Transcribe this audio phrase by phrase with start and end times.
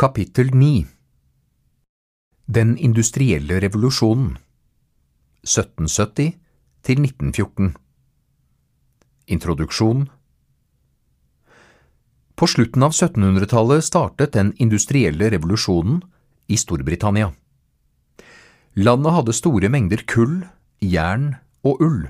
[0.00, 0.86] Kapittel 9
[2.46, 4.30] Den industrielle revolusjonen
[5.44, 6.30] 1770
[6.88, 7.74] til 1914
[9.36, 10.06] Introduksjon
[12.32, 16.00] På slutten av 1700-tallet startet den industrielle revolusjonen
[16.48, 17.34] i Storbritannia.
[18.80, 20.46] Landet hadde store mengder kull,
[20.80, 22.02] jern og ull.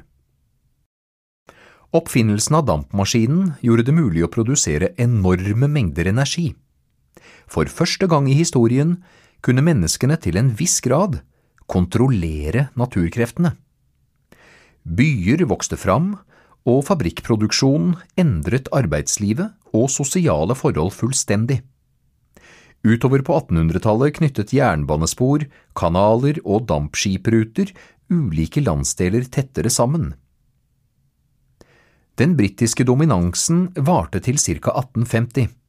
[1.91, 6.53] Oppfinnelsen av dampmaskinen gjorde det mulig å produsere enorme mengder energi.
[7.51, 9.01] For første gang i historien
[9.43, 11.19] kunne menneskene til en viss grad
[11.71, 13.55] kontrollere naturkreftene.
[14.85, 16.15] Byer vokste fram,
[16.69, 21.61] og fabrikkproduksjonen endret arbeidslivet og sosiale forhold fullstendig.
[22.81, 25.45] Utover på 1800-tallet knyttet jernbanespor,
[25.77, 27.73] kanaler og dampskipruter
[28.11, 30.15] ulike landsdeler tettere sammen.
[32.21, 34.73] Den britiske dominansen varte til ca.
[34.81, 35.60] 1850.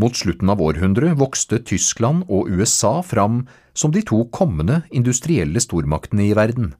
[0.00, 3.42] Mot slutten av århundret vokste Tyskland og USA fram
[3.76, 6.72] som de to kommende industrielle stormaktene i verden.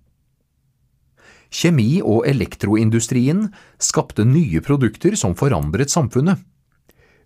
[1.52, 6.40] Kjemi- og elektroindustrien skapte nye produkter som forandret samfunnet.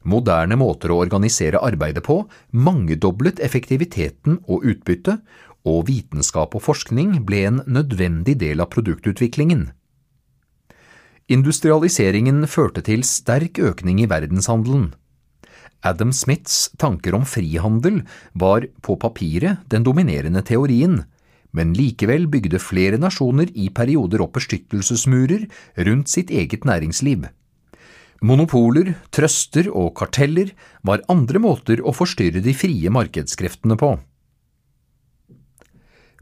[0.06, 2.20] Moderne måter å organisere arbeidet på
[2.50, 5.22] mangedoblet effektiviteten og utbyttet,
[5.66, 9.64] og vitenskap og forskning ble en nødvendig del av produktutviklingen.
[11.26, 14.92] Industrialiseringen førte til sterk økning i verdenshandelen.
[15.86, 18.00] Adam Smiths tanker om frihandel
[18.34, 21.04] var på papiret den dominerende teorien,
[21.56, 25.46] men likevel bygde flere nasjoner i perioder opp beskyttelsesmurer
[25.88, 27.28] rundt sitt eget næringsliv.
[28.26, 30.52] Monopoler, trøster og karteller
[30.86, 33.96] var andre måter å forstyrre de frie markedskreftene på.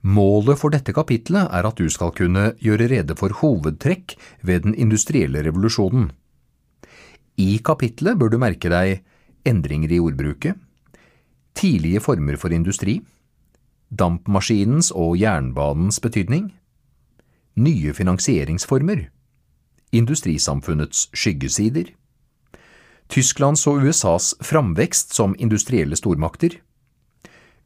[0.05, 4.75] Målet for dette kapitlet er at du skal kunne gjøre rede for hovedtrekk ved den
[4.77, 6.11] industrielle revolusjonen.
[7.41, 9.01] I kapitlet bør du merke deg
[9.47, 10.56] endringer i jordbruket,
[11.55, 13.00] tidlige former for industri,
[13.91, 16.53] dampmaskinens og jernbanens betydning,
[17.56, 19.07] nye finansieringsformer,
[19.92, 21.92] industrisamfunnets skyggesider,
[23.13, 26.57] Tysklands og USAs framvekst som industrielle stormakter,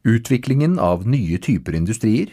[0.04, 2.32] utviklingen av nye typer industrier,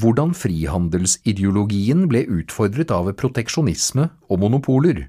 [0.00, 5.08] hvordan frihandelsideologien ble utfordret av proteksjonisme og monopoler.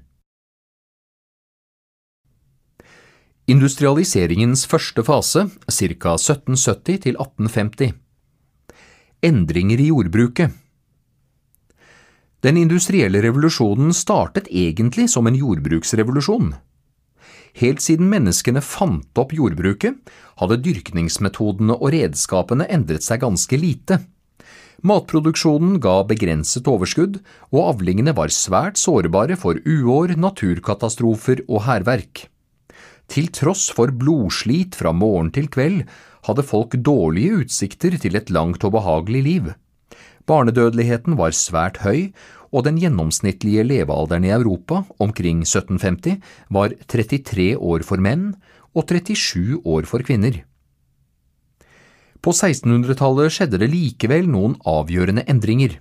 [3.52, 6.12] Industrialiseringens første fase, ca.
[6.14, 7.90] 1770 til 1850
[9.28, 10.54] Endringer i jordbruket
[12.46, 16.54] Den industrielle revolusjonen startet egentlig som en jordbruksrevolusjon.
[17.60, 20.00] Helt siden menneskene fant opp jordbruket,
[20.40, 24.00] hadde dyrkningsmetodene og redskapene endret seg ganske lite.
[24.80, 27.20] Matproduksjonen ga begrenset overskudd,
[27.52, 32.30] og avlingene var svært sårbare for uår, naturkatastrofer og hærverk.
[33.12, 35.82] Til tross for blodslit fra morgen til kveld
[36.24, 39.50] hadde folk dårlige utsikter til et langt og behagelig liv.
[40.24, 42.12] Barnedødeligheten var svært høy,
[42.52, 46.22] og den gjennomsnittlige levealderen i Europa omkring 1750
[46.52, 48.30] var 33 år for menn
[48.72, 50.40] og 37 år for kvinner.
[52.22, 55.80] På 1600-tallet skjedde det likevel noen avgjørende endringer.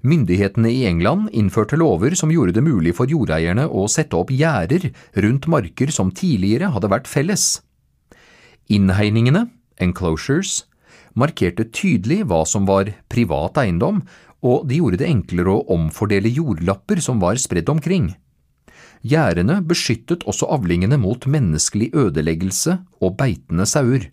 [0.00, 4.88] Myndighetene i England innførte lover som gjorde det mulig for jordeierne å sette opp gjerder
[5.20, 7.60] rundt marker som tidligere hadde vært felles.
[8.72, 10.64] Innhegningene, enclosures,
[11.12, 14.00] markerte tydelig hva som var privat eiendom,
[14.40, 18.14] og de gjorde det enklere å omfordele jordlapper som var spredd omkring.
[19.04, 24.08] Gjerdene beskyttet også avlingene mot menneskelig ødeleggelse og beitende sauer.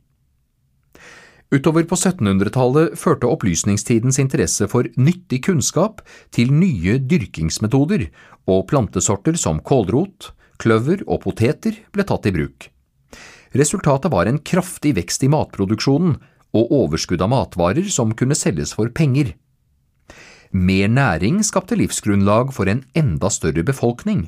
[1.48, 6.02] Utover på 1700-tallet førte opplysningstidens interesse for nyttig kunnskap
[6.36, 8.10] til nye dyrkingsmetoder,
[8.52, 12.68] og plantesorter som kålrot, kløver og poteter ble tatt i bruk.
[13.56, 16.18] Resultatet var en kraftig vekst i matproduksjonen
[16.58, 19.32] og overskudd av matvarer som kunne selges for penger.
[20.52, 24.28] Mer næring skapte livsgrunnlag for en enda større befolkning.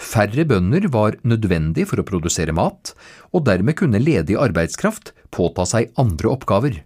[0.00, 2.94] Færre bønder var nødvendig for å produsere mat,
[3.34, 6.82] og dermed kunne ledig arbeidskraft påta seg andre oppgaver.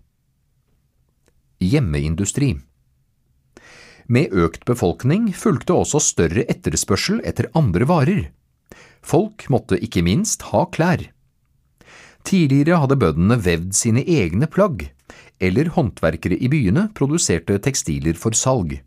[1.64, 2.54] Hjemmeindustri
[4.06, 8.24] Med økt befolkning fulgte også større etterspørsel etter andre varer.
[9.04, 11.10] Folk måtte ikke minst ha klær.
[12.24, 14.86] Tidligere hadde bøndene vevd sine egne plagg,
[15.44, 18.78] eller håndverkere i byene produserte tekstiler for salg.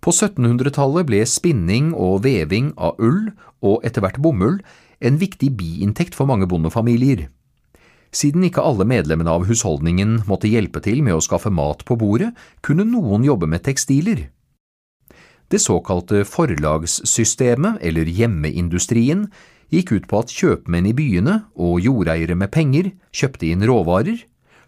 [0.00, 4.60] På 1700-tallet ble spinning og veving av ull, og etter hvert bomull,
[5.00, 7.26] en viktig biinntekt for mange bondefamilier.
[8.10, 12.32] Siden ikke alle medlemmene av husholdningen måtte hjelpe til med å skaffe mat på bordet,
[12.60, 14.26] kunne noen jobbe med tekstiler.
[15.50, 19.28] Det såkalte forlagssystemet, eller hjemmeindustrien,
[19.70, 24.18] gikk ut på at kjøpmenn i byene og jordeiere med penger kjøpte inn råvarer,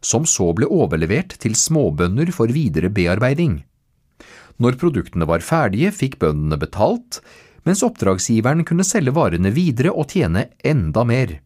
[0.03, 3.61] som så ble overlevert til småbønder for videre bearbeiding.
[4.63, 7.21] Når produktene var ferdige, fikk bøndene betalt,
[7.67, 11.39] mens oppdragsgiveren kunne selge varene videre og tjene enda mer.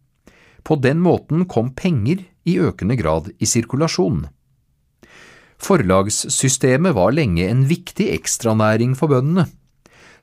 [0.67, 4.25] På den måten kom penger i økende grad i sirkulasjon.
[5.63, 9.47] Forlagssystemet var lenge en viktig ekstranæring for bøndene.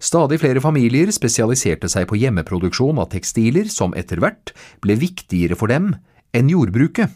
[0.04, 4.52] Stadig flere familier spesialiserte seg på hjemmeproduksjon av tekstiler som etter hvert
[4.84, 5.94] ble viktigere for dem
[6.36, 7.08] enn jordbruket.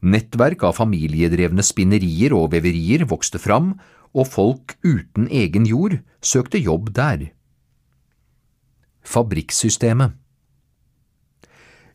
[0.00, 3.74] Nettverk av familiedrevne spinnerier og veverier vokste fram,
[4.16, 7.26] og folk uten egen jord søkte jobb der.
[9.04, 10.16] Fabrikksystemet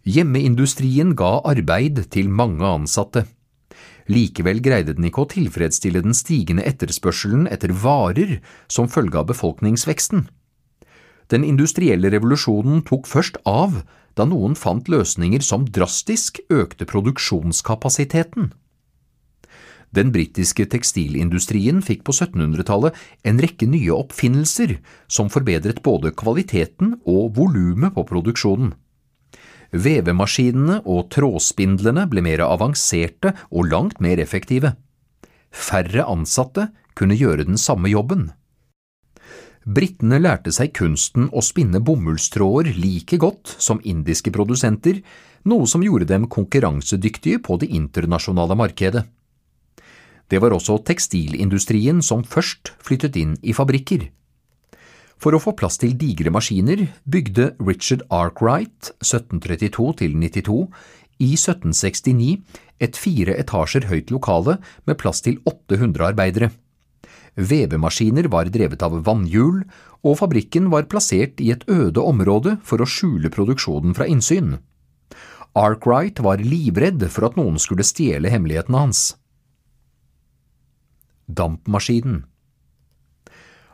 [0.03, 3.23] Hjemmeindustrien ga arbeid til mange ansatte.
[4.11, 10.25] Likevel greide den ikke å tilfredsstille den stigende etterspørselen etter varer som følge av befolkningsveksten.
[11.31, 13.79] Den industrielle revolusjonen tok først av
[14.19, 18.51] da noen fant løsninger som drastisk økte produksjonskapasiteten.
[19.93, 22.97] Den britiske tekstilindustrien fikk på 1700-tallet
[23.29, 28.73] en rekke nye oppfinnelser som forbedret både kvaliteten og volumet på produksjonen.
[29.73, 34.75] Vevemaskinene og trådspindlene ble mer avanserte og langt mer effektive.
[35.49, 38.29] Færre ansatte kunne gjøre den samme jobben.
[39.63, 44.99] Britene lærte seg kunsten å spinne bomullstråder like godt som indiske produsenter,
[45.47, 49.05] noe som gjorde dem konkurransedyktige på det internasjonale markedet.
[50.27, 54.09] Det var også tekstilindustrien som først flyttet inn i fabrikker.
[55.21, 60.57] For å få plass til digre maskiner bygde Richard Arkwright 1732–92
[61.23, 62.41] i 1769
[62.83, 64.57] et fire etasjer høyt lokale
[64.89, 66.51] med plass til 800 arbeidere.
[67.33, 69.63] Vevemaskiner var drevet av vannhjul,
[70.03, 74.57] og fabrikken var plassert i et øde område for å skjule produksjonen fra innsyn.
[75.57, 79.13] Arkwright var livredd for at noen skulle stjele hemmelighetene hans.
[81.29, 82.25] Dampmaskinen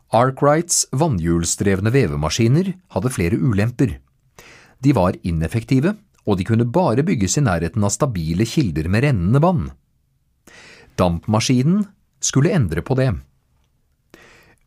[0.09, 3.99] Arkwrights vannhjulsdrevne vevemaskiner hadde flere ulemper.
[4.81, 5.93] De var ineffektive,
[6.25, 9.67] og de kunne bare bygges i nærheten av stabile kilder med rennende vann.
[10.97, 11.85] Dampmaskinen
[12.25, 13.11] skulle endre på det.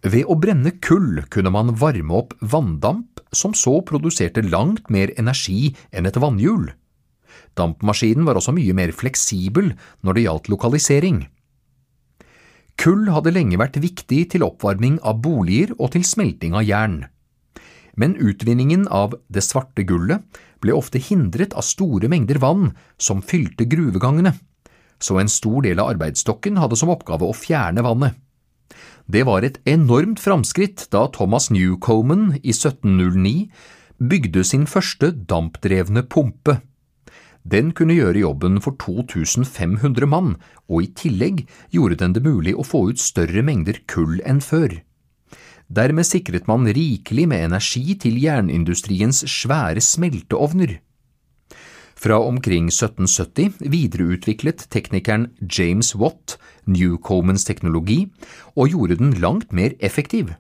[0.03, 5.73] Ved å brenne kull kunne man varme opp vanndamp, som så produserte langt mer energi
[5.91, 6.71] enn et vannhjul.
[7.59, 9.73] Dampmaskinen var også mye mer fleksibel
[10.07, 11.25] når det gjaldt lokalisering.
[12.81, 17.03] Kull hadde lenge vært viktig til oppvarming av boliger og til smelting av jern.
[17.99, 20.25] Men utvinningen av det svarte gullet
[20.63, 24.33] ble ofte hindret av store mengder vann som fylte gruvegangene,
[25.03, 28.17] så en stor del av arbeidsstokken hadde som oppgave å fjerne vannet.
[29.11, 33.51] Det var et enormt framskritt da Thomas Newcomen i 1709
[34.03, 36.61] bygde sin første dampdrevne pumpe.
[37.43, 40.37] Den kunne gjøre jobben for 2500 mann,
[40.71, 41.45] og i tillegg
[41.75, 44.79] gjorde den det mulig å få ut større mengder kull enn før.
[45.73, 50.79] Dermed sikret man rikelig med energi til jernindustriens svære smelteovner.
[52.03, 56.37] Fra omkring 1770 videreutviklet teknikeren James Watt
[56.67, 58.05] Newcomens teknologi
[58.57, 60.35] og gjorde den langt mer effektiv.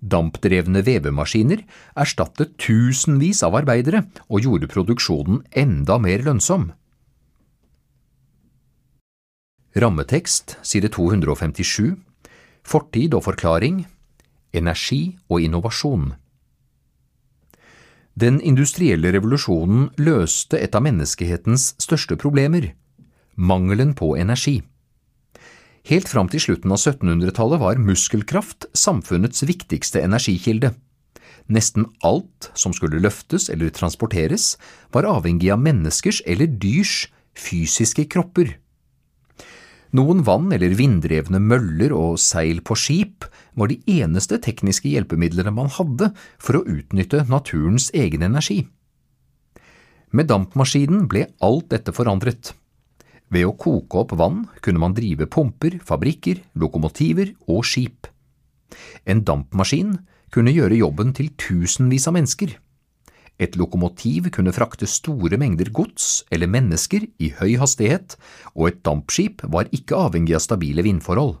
[0.00, 1.60] Dampdrevne vevemaskiner
[1.98, 6.70] erstattet tusenvis av arbeidere og gjorde produksjonen enda mer lønnsom.
[9.76, 11.94] Rammetekst, side 257
[12.66, 13.84] Fortid og forklaring
[14.56, 16.08] Energi og innovasjon
[18.18, 22.72] Den industrielle revolusjonen løste et av menneskehetens største problemer–
[23.50, 24.60] mangelen på energi.
[25.88, 30.74] Helt fram til slutten av 1700-tallet var muskelkraft samfunnets viktigste energikilde.
[31.50, 34.54] Nesten alt som skulle løftes eller transporteres,
[34.92, 37.08] var avhengig av menneskers eller dyrs
[37.38, 38.58] fysiske kropper.
[39.96, 43.26] Noen vann- eller vinddrevne møller og seil på skip
[43.58, 48.68] var de eneste tekniske hjelpemidlene man hadde for å utnytte naturens egen energi.
[50.14, 52.52] Med dampmaskinen ble alt dette forandret.
[53.30, 58.08] Ved å koke opp vann kunne man drive pumper, fabrikker, lokomotiver og skip.
[59.06, 59.94] En dampmaskin
[60.34, 62.56] kunne gjøre jobben til tusenvis av mennesker.
[63.40, 68.18] Et lokomotiv kunne frakte store mengder gods eller mennesker i høy hastighet,
[68.52, 71.38] og et dampskip var ikke avhengig av stabile vindforhold.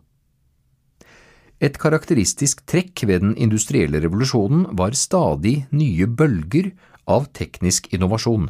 [1.60, 6.70] Et karakteristisk trekk ved den industrielle revolusjonen var stadig nye bølger
[7.04, 8.48] av teknisk innovasjon.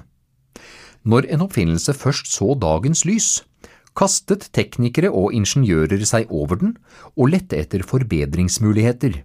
[1.04, 3.28] Når en oppfinnelse først så dagens lys,
[3.97, 6.75] kastet teknikere og ingeniører seg over den
[7.16, 9.23] og lette etter forbedringsmuligheter.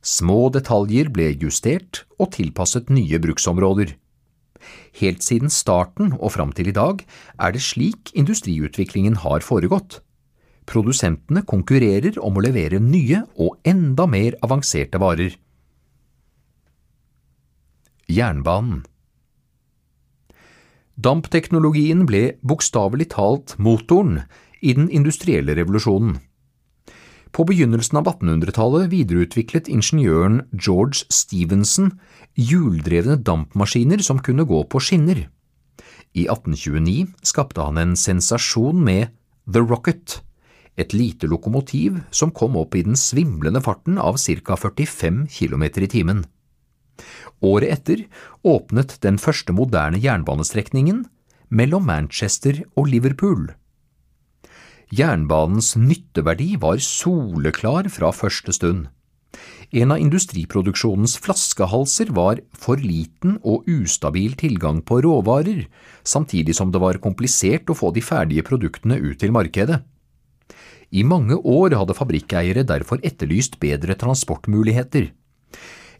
[0.00, 3.96] Små detaljer ble justert og tilpasset nye bruksområder.
[5.00, 7.02] Helt siden starten og fram til i dag
[7.40, 10.00] er det slik industriutviklingen har foregått.
[10.70, 15.34] Produsentene konkurrerer om å levere nye og enda mer avanserte varer.
[18.10, 18.84] Jernbanen
[21.00, 24.24] Dampteknologien ble bokstavelig talt motoren
[24.60, 26.18] i den industrielle revolusjonen.
[27.30, 31.92] På begynnelsen av 1800-tallet videreutviklet ingeniøren George Stevenson
[32.34, 35.28] hjuldrevne dampmaskiner som kunne gå på skinner.
[36.12, 39.14] I 1829 skapte han en sensasjon med
[39.46, 40.18] The Rocket,
[40.76, 45.90] et lite lokomotiv som kom opp i den svimlende farten av ca 45 km i
[45.94, 46.26] timen.
[47.40, 48.04] Året etter
[48.46, 51.04] åpnet den første moderne jernbanestrekningen
[51.48, 53.50] mellom Manchester og Liverpool.
[54.90, 58.88] Jernbanens nytteverdi var soleklar fra første stund.
[59.70, 65.68] En av industriproduksjonens flaskehalser var for liten og ustabil tilgang på råvarer,
[66.02, 69.78] samtidig som det var komplisert å få de ferdige produktene ut til markedet.
[70.90, 75.12] I mange år hadde fabrikkeiere derfor etterlyst bedre transportmuligheter.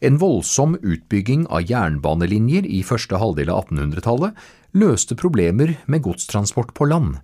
[0.01, 4.47] En voldsom utbygging av jernbanelinjer i første halvdel av 1800-tallet
[4.81, 7.19] løste problemer med godstransport på land.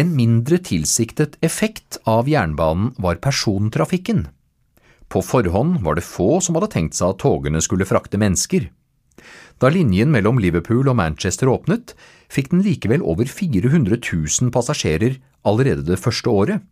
[0.00, 4.28] En mindre tilsiktet effekt av jernbanen var persontrafikken.
[5.10, 8.70] På forhånd var det få som hadde tenkt seg at togene skulle frakte mennesker.
[9.60, 11.92] Da linjen mellom Liverpool og Manchester åpnet,
[12.32, 16.62] fikk den likevel over 400 000 passasjerer allerede det første året.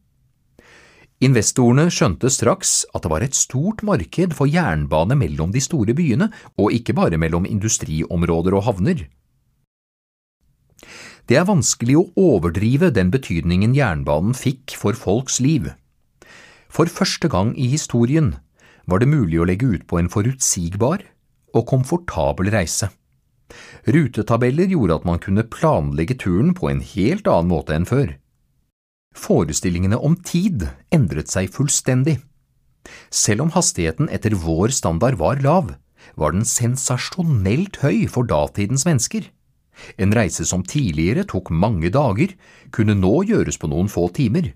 [1.18, 6.28] Investorene skjønte straks at det var et stort marked for jernbane mellom de store byene,
[6.54, 9.08] og ikke bare mellom industriområder og havner.
[11.28, 15.72] Det er vanskelig å overdrive den betydningen jernbanen fikk for folks liv.
[16.70, 18.36] For første gang i historien
[18.88, 21.02] var det mulig å legge ut på en forutsigbar
[21.52, 22.92] og komfortabel reise.
[23.88, 28.14] Rutetabeller gjorde at man kunne planlegge turen på en helt annen måte enn før.
[29.16, 32.18] Forestillingene om tid endret seg fullstendig.
[33.12, 35.74] Selv om hastigheten etter vår standard var lav,
[36.16, 39.28] var den sensasjonelt høy for datidens mennesker.
[39.98, 42.34] En reise som tidligere tok mange dager,
[42.74, 44.52] kunne nå gjøres på noen få timer.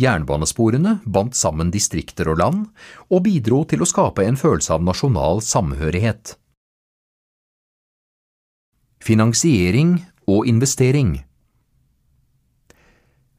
[0.00, 2.62] Jernbanesporene bandt sammen distrikter og land,
[3.10, 6.36] og bidro til å skape en følelse av nasjonal samhørighet.
[9.00, 11.20] Finansiering og investering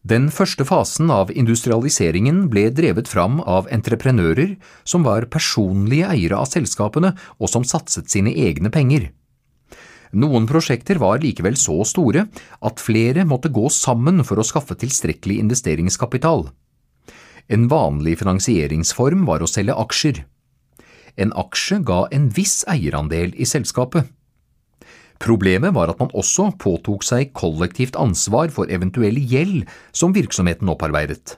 [0.02, 6.50] Den første fasen av industrialiseringen ble drevet fram av entreprenører som var personlige eiere av
[6.50, 9.12] selskapene og som satset sine egne penger.
[10.12, 12.26] Noen prosjekter var likevel så store
[12.66, 16.50] at flere måtte gå sammen for å skaffe tilstrekkelig investeringskapital.
[17.48, 20.24] En vanlig finansieringsform var å selge aksjer.
[21.22, 24.10] En aksje ga en viss eierandel i selskapet.
[25.22, 31.38] Problemet var at man også påtok seg kollektivt ansvar for eventuell gjeld som virksomheten opparbeidet.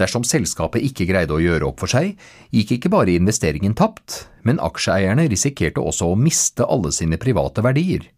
[0.00, 2.16] Dersom selskapet ikke greide å gjøre opp for seg,
[2.50, 8.08] gikk ikke bare investeringen tapt, men aksjeeierne risikerte også å miste alle sine private verdier.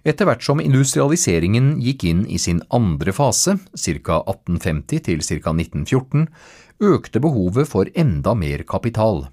[0.00, 4.22] Etter hvert som industrialiseringen gikk inn i sin andre fase, ca.
[4.22, 5.52] 1850 til ca.
[5.52, 6.24] 1914,
[6.80, 9.26] økte behovet for enda mer kapital.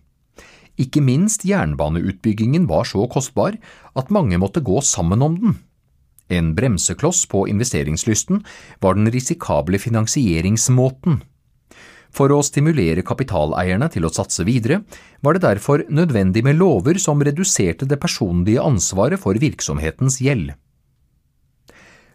[0.77, 3.57] Ikke minst jernbaneutbyggingen var så kostbar
[3.97, 5.55] at mange måtte gå sammen om den.
[6.29, 8.43] En bremsekloss på investeringslysten
[8.83, 11.21] var den risikable finansieringsmåten.
[12.13, 14.81] For å stimulere kapitaleierne til å satse videre,
[15.21, 20.53] var det derfor nødvendig med lover som reduserte det personlige ansvaret for virksomhetens gjeld.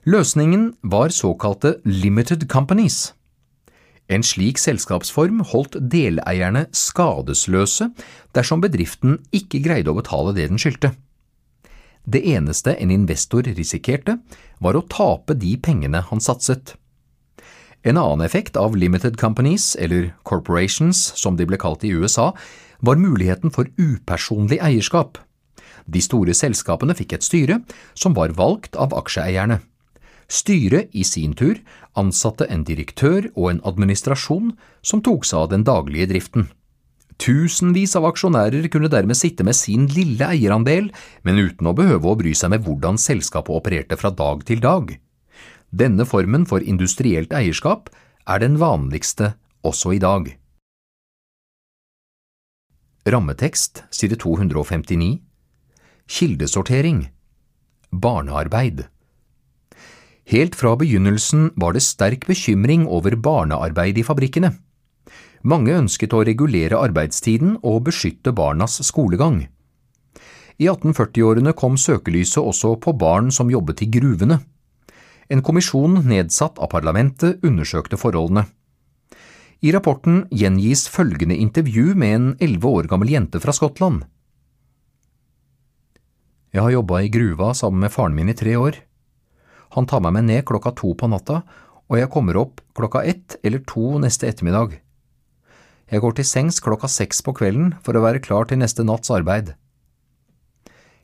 [0.03, 3.13] Løsningen var såkalte limited companies.
[4.13, 7.89] En slik selskapsform holdt deleierne skadesløse
[8.37, 10.93] dersom bedriften ikke greide å betale det den skyldte.
[12.05, 14.19] Det eneste en investor risikerte,
[14.61, 16.75] var å tape de pengene han satset.
[17.87, 22.33] En annen effekt av limited companies, eller corporations som de ble kalt i USA,
[22.83, 25.19] var muligheten for upersonlig eierskap.
[25.87, 27.63] De store selskapene fikk et styre
[27.95, 29.63] som var valgt av aksjeeierne.
[30.33, 31.59] Styret i sin tur
[31.99, 36.47] ansatte en direktør og en administrasjon som tok seg av den daglige driften.
[37.21, 40.89] Tusenvis av aksjonærer kunne dermed sitte med sin lille eierandel,
[41.23, 44.95] men uten å behøve å bry seg med hvordan selskapet opererte fra dag til dag.
[45.69, 47.93] Denne formen for industrielt eierskap
[48.25, 49.35] er den vanligste
[49.69, 50.33] også i dag.
[53.05, 55.19] Rammetekst, side 259
[56.09, 57.05] Kildesortering
[57.91, 58.87] Barnearbeid
[60.33, 64.55] Helt fra begynnelsen var det sterk bekymring over barnearbeid i fabrikkene.
[65.45, 69.43] Mange ønsket å regulere arbeidstiden og beskytte barnas skolegang.
[70.57, 74.39] I 1840-årene kom søkelyset også på barn som jobbet i gruvene.
[75.29, 78.47] En kommisjon nedsatt av parlamentet undersøkte forholdene.
[79.63, 84.07] I rapporten gjengis følgende intervju med en elleve år gammel jente fra Skottland.
[86.53, 88.81] Jeg har jobba i gruva sammen med faren min i tre år.
[89.73, 91.43] Han tar meg med ned klokka to på natta,
[91.89, 94.79] og jeg kommer opp klokka ett eller to neste ettermiddag.
[95.93, 99.13] Jeg går til sengs klokka seks på kvelden for å være klar til neste natts
[99.13, 99.55] arbeid.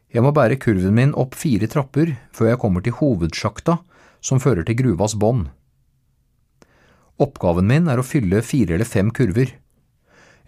[0.09, 3.77] Jeg må bære kurven min opp fire trapper før jeg kommer til hovedsjakta
[4.25, 5.51] som fører til gruvas bånd.
[7.21, 9.53] Oppgaven min er å fylle fire eller fem kurver.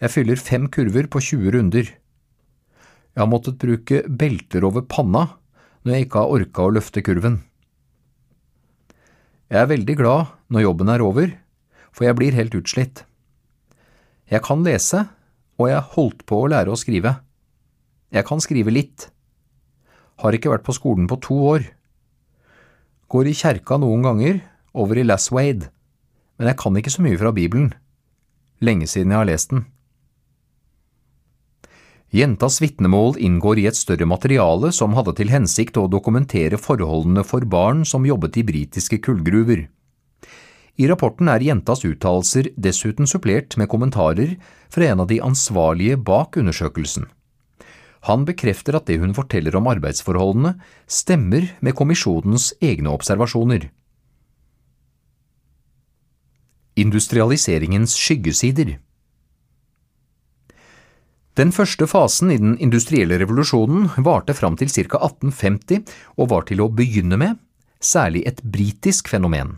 [0.00, 1.92] Jeg fyller fem kurver på 20 runder.
[3.10, 5.26] Jeg har måttet bruke belter over panna
[5.82, 7.40] når jeg ikke har orka å løfte kurven.
[9.50, 11.32] Jeg er veldig glad når jobben er over,
[11.90, 13.02] for jeg blir helt utslitt.
[14.30, 15.08] Jeg kan lese,
[15.58, 17.16] og jeg holdt på å lære å skrive.
[18.14, 19.08] Jeg kan skrive litt.
[20.22, 21.66] Har ikke vært på skolen på to år.
[23.10, 24.38] Går i kjerka noen ganger,
[24.70, 25.66] over i Lasswade,
[26.38, 27.72] men jeg kan ikke så mye fra Bibelen.
[28.62, 29.64] Lenge siden jeg har lest den.
[32.10, 37.46] Jentas vitnemål inngår i et større materiale som hadde til hensikt å dokumentere forholdene for
[37.46, 39.68] barn som jobbet i britiske kullgruver.
[40.80, 44.34] I rapporten er jentas uttalelser dessuten supplert med kommentarer
[44.74, 47.06] fra en av de ansvarlige bak undersøkelsen.
[48.08, 50.56] Han bekrefter at det hun forteller om arbeidsforholdene,
[50.90, 53.68] stemmer med kommisjonens egne observasjoner.
[56.80, 58.78] Industrialiseringens skyggesider
[61.40, 64.98] Den første fasen i den industrielle revolusjonen varte fram til ca.
[64.98, 65.86] 1850
[66.20, 67.38] og var til å begynne med
[67.80, 69.54] særlig et britisk fenomen.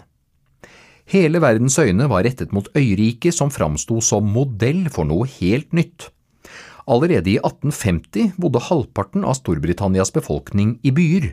[1.11, 6.13] Hele verdens øyne var rettet mot øyriket som framsto som modell for noe helt nytt.
[6.87, 11.33] Allerede i 1850 bodde halvparten av Storbritannias befolkning i byer.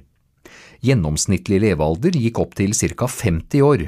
[0.82, 3.06] Gjennomsnittlig levealder gikk opp til ca.
[3.06, 3.86] 50 år.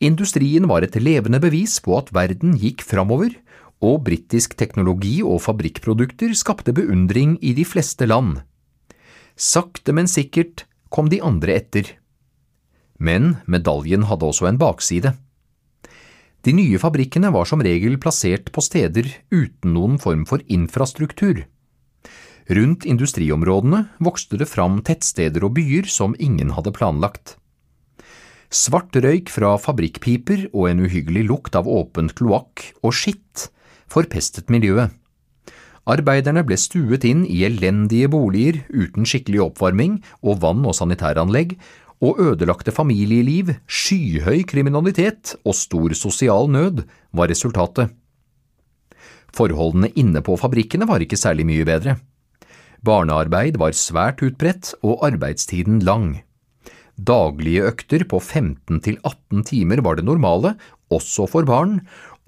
[0.00, 3.34] Industrien var et levende bevis på at verden gikk framover,
[3.80, 8.42] og britisk teknologi og fabrikkprodukter skapte beundring i de fleste land.
[9.40, 11.94] Sakte, men sikkert kom de andre etter.
[13.00, 15.14] Men medaljen hadde også en bakside.
[16.44, 21.44] De nye fabrikkene var som regel plassert på steder uten noen form for infrastruktur.
[22.50, 27.36] Rundt industriområdene vokste det fram tettsteder og byer som ingen hadde planlagt.
[28.50, 33.46] Svart røyk fra fabrikkpiper og en uhyggelig lukt av åpent kloakk og skitt
[33.90, 34.94] forpestet miljøet.
[35.90, 41.56] Arbeiderne ble stuet inn i elendige boliger uten skikkelig oppvarming og vann- og sanitæranlegg,
[42.00, 47.90] og ødelagte familieliv, skyhøy kriminalitet og stor sosial nød var resultatet.
[49.36, 51.98] Forholdene inne på fabrikkene var ikke særlig mye bedre.
[52.80, 56.22] Barnearbeid var svært utbredt og arbeidstiden lang.
[56.96, 60.54] Daglige økter på 15 til 18 timer var det normale,
[60.90, 61.80] også for barn,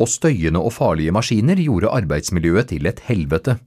[0.02, 3.58] og støyende og farlige maskiner gjorde arbeidsmiljøet til et helvete.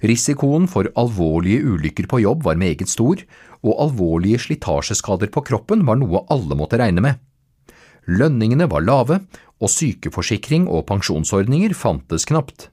[0.00, 3.20] Risikoen for alvorlige ulykker på jobb var meget stor,
[3.60, 7.20] og alvorlige slitasjeskader på kroppen var noe alle måtte regne med.
[8.08, 9.20] Lønningene var lave,
[9.60, 12.70] og sykeforsikring og pensjonsordninger fantes knapt.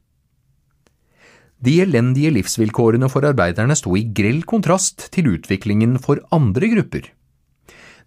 [1.60, 7.10] De elendige livsvilkårene for arbeiderne sto i grell kontrast til utviklingen for andre grupper.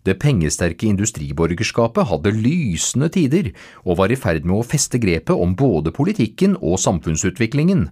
[0.06, 3.50] Det pengesterke industriborgerskapet hadde lysende tider
[3.84, 7.88] og var i ferd med å feste grepet om både politikken og samfunnsutviklingen.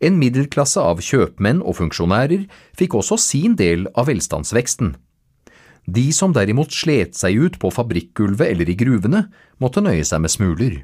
[0.00, 2.44] En middelklasse av kjøpmenn og funksjonærer
[2.76, 4.94] fikk også sin del av velstandsveksten.
[5.86, 9.26] De som derimot slet seg ut på fabrikkgulvet eller i gruvene,
[9.62, 10.82] måtte nøye seg med smuler.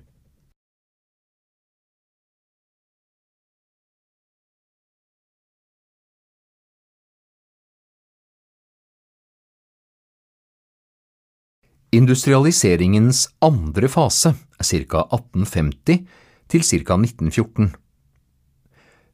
[11.92, 15.00] Industrialiseringens andre fase ca.
[15.12, 15.98] 1850
[16.48, 16.94] til ca.
[16.96, 17.66] 1914.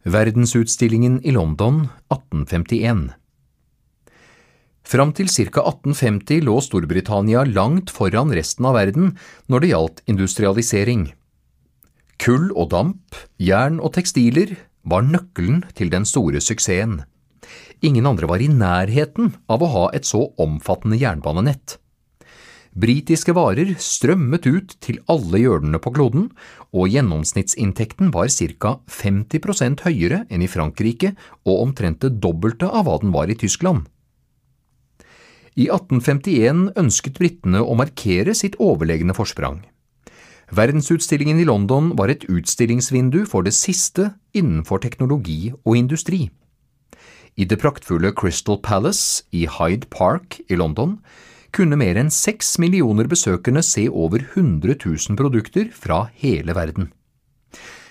[0.07, 3.01] Verdensutstillingen i London 1851
[4.87, 5.64] Fram til ca.
[5.64, 9.11] 1850 lå Storbritannia langt foran resten av verden
[9.51, 11.05] når det gjaldt industrialisering.
[12.23, 14.55] Kull og damp, jern og tekstiler
[14.87, 17.01] var nøkkelen til den store suksessen.
[17.83, 21.81] Ingen andre var i nærheten av å ha et så omfattende jernbanenett.
[22.79, 26.29] Britiske varer strømmet ut til alle hjørnene på kloden,
[26.71, 28.75] og gjennomsnittsinntekten var ca.
[28.87, 31.14] 50% høyere enn i Frankrike
[31.49, 33.88] og omtrent det dobbelte av hva den var i Tyskland.
[35.59, 39.64] I 1851 ønsket britene å markere sitt overlegne forsprang.
[40.55, 46.29] Verdensutstillingen i London var et utstillingsvindu for det siste innenfor teknologi og industri.
[47.35, 51.01] I det praktfulle Crystal Palace i Hyde Park i London
[51.55, 56.93] kunne mer enn seks millioner besøkende se over 100 000 produkter fra hele verden.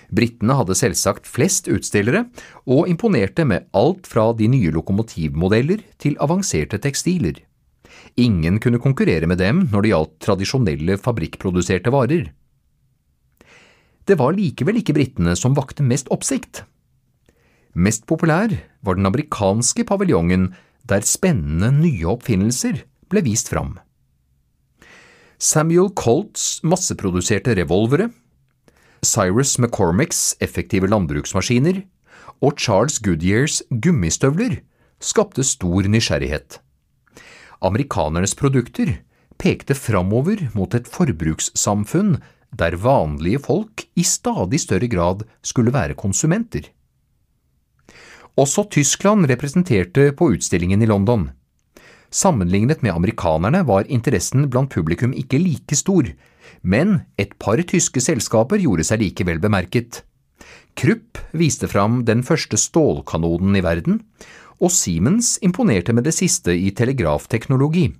[0.08, 2.24] Britene hadde selvsagt flest utstillere,
[2.64, 7.42] og imponerte med alt fra de nye lokomotivmodeller til avanserte tekstiler.
[8.16, 12.30] Ingen kunne konkurrere med dem når det gjaldt tradisjonelle fabrikkproduserte varer.
[14.08, 16.62] Det var likevel ikke britene som vakte mest oppsikt.
[17.76, 20.48] Mest populær var den amerikanske paviljongen
[20.88, 23.76] der spennende nye oppfinnelser ble vist fram.
[25.38, 28.10] Samuel Colts masseproduserte revolvere,
[29.06, 31.84] Cyrus McCormicks effektive landbruksmaskiner
[32.42, 34.60] og Charles Goodyears gummistøvler
[34.98, 36.58] skapte stor nysgjerrighet.
[37.62, 38.98] Amerikanernes produkter
[39.38, 42.18] pekte framover mot et forbrukssamfunn
[42.58, 46.70] der vanlige folk i stadig større grad skulle være konsumenter.
[48.38, 51.30] Også Tyskland representerte på utstillingen i London.
[52.10, 56.08] Sammenlignet med amerikanerne var interessen blant publikum ikke like stor,
[56.62, 60.02] men et par tyske selskaper gjorde seg likevel bemerket.
[60.78, 64.02] Krupp viste fram den første stålkanonen i verden,
[64.58, 67.90] og Siemens imponerte med det siste i telegrafteknologi.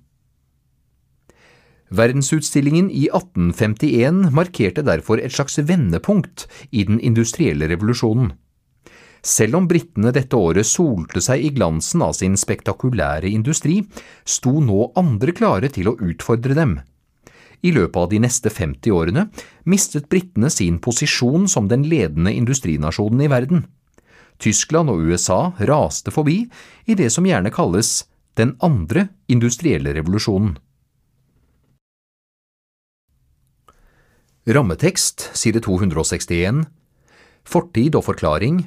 [1.89, 8.33] Verdensutstillingen i 1851 markerte derfor et slags vendepunkt i den industrielle revolusjonen.
[9.25, 13.81] Selv om britene dette året solte seg i glansen av sin spektakulære industri,
[14.23, 16.77] sto nå andre klare til å utfordre dem.
[17.59, 19.25] I løpet av de neste 50 årene
[19.67, 23.65] mistet britene sin posisjon som den ledende industrinasjonen i verden.
[24.39, 26.45] Tyskland og USA raste forbi
[26.87, 28.05] i det som gjerne kalles
[28.39, 30.55] den andre industrielle revolusjonen.
[34.49, 36.63] Rammetekst, side 261
[37.49, 38.63] Fortid og forklaring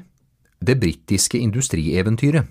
[0.63, 2.47] Det britiske industrieventyret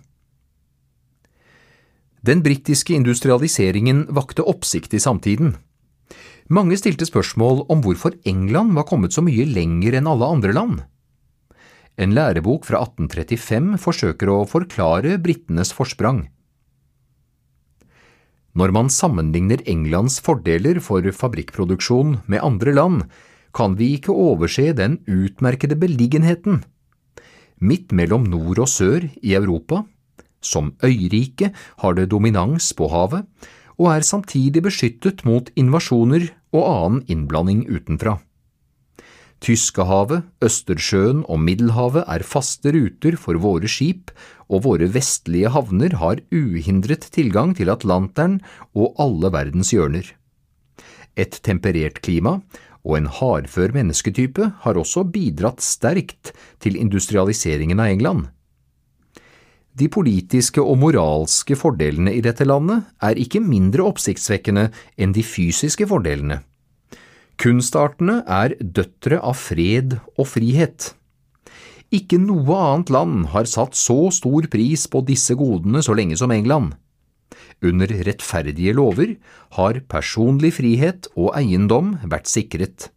[2.27, 5.53] Den britiske industrialiseringen vakte oppsikt i samtiden.
[6.51, 10.81] Mange stilte spørsmål om hvorfor England var kommet så mye lenger enn alle andre land.
[11.95, 16.25] En lærebok fra 1835 forsøker å forklare britenes forsprang.
[18.59, 23.07] Når man sammenligner Englands fordeler for fabrikkproduksjon med andre land,
[23.55, 26.65] kan vi ikke overse den utmerkede beliggenheten.
[27.61, 29.83] Midt mellom nord og sør i Europa,
[30.41, 31.51] som øyrike
[31.83, 33.27] har det dominans på havet,
[33.77, 38.17] og er samtidig beskyttet mot invasjoner og annen innblanding utenfra.
[39.41, 44.11] Tyskehavet, Østersjøen og Middelhavet er faste ruter for våre skip,
[44.51, 48.37] og våre vestlige havner har uhindret tilgang til Atlanteren
[48.77, 50.05] og alle verdens hjørner.
[51.17, 52.37] Et temperert klima
[52.87, 58.29] og en hardfør mennesketype har også bidratt sterkt til industrialiseringen av England.
[59.77, 64.67] De politiske og moralske fordelene i dette landet er ikke mindre oppsiktsvekkende
[64.99, 66.41] enn de fysiske fordelene.
[67.41, 70.91] Kunstartene er døtre av fred og frihet.
[71.91, 76.31] Ikke noe annet land har satt så stor pris på disse godene så lenge som
[76.35, 76.75] England.
[77.61, 79.15] Under rettferdige lover
[79.57, 82.89] har personlig frihet og eiendom vært sikret.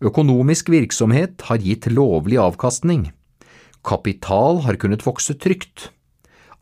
[0.00, 3.10] Økonomisk virksomhet har gitt lovlig avkastning.
[3.84, 5.90] Kapital har kunnet vokse trygt.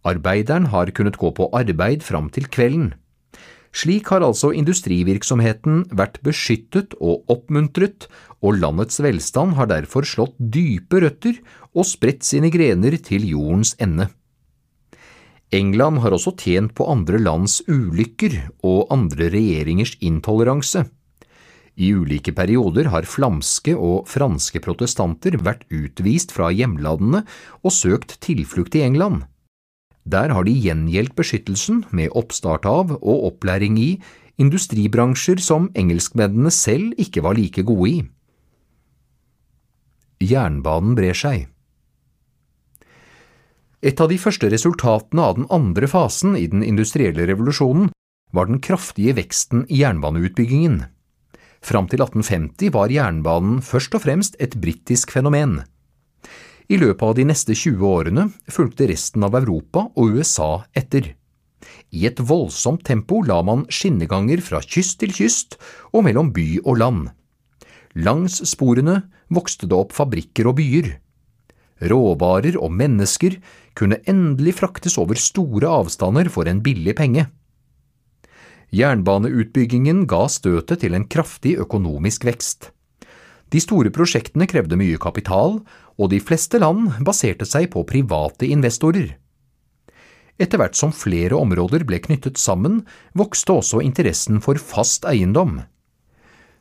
[0.09, 2.95] Arbeideren har kunnet gå på arbeid fram til kvelden.
[3.77, 8.09] Slik har altså industrivirksomheten vært beskyttet og oppmuntret,
[8.41, 11.37] og landets velstand har derfor slått dype røtter
[11.75, 14.09] og spredt sine grener til jordens ende.
[15.55, 18.35] England har også tjent på andre lands ulykker
[18.69, 20.85] og andre regjeringers intoleranse.
[21.79, 27.23] I ulike perioder har flamske og franske protestanter vært utvist fra hjemlandene
[27.63, 29.25] og søkt tilflukt i England.
[30.05, 33.91] Der har de gjengjeldt beskyttelsen med oppstart av og opplæring i
[34.43, 38.01] industribransjer som engelskmennene selv ikke var like gode i.
[40.19, 41.47] Jernbanen brer seg.
[43.79, 47.93] Et av de første resultatene av den andre fasen i den industrielle revolusjonen
[48.35, 50.81] var den kraftige veksten i jernbaneutbyggingen.
[51.63, 55.61] Fram til 1850 var jernbanen først og fremst et britisk fenomen.
[56.69, 61.15] I løpet av de neste 20 årene fulgte resten av Europa og USA etter.
[61.95, 65.57] I et voldsomt tempo la man skinneganger fra kyst til kyst
[65.95, 67.07] og mellom by og land.
[67.95, 70.99] Langs sporene vokste det opp fabrikker og byer.
[71.79, 73.39] Råvarer og mennesker
[73.79, 77.29] kunne endelig fraktes over store avstander for en billig penge.
[78.75, 82.73] Jernbaneutbyggingen ga støtet til en kraftig økonomisk vekst.
[83.49, 85.63] De store prosjektene krevde mye kapital,
[85.97, 89.15] og de fleste land baserte seg på private investorer.
[90.39, 92.83] Etter hvert som flere områder ble knyttet sammen,
[93.17, 95.63] vokste også interessen for fast eiendom.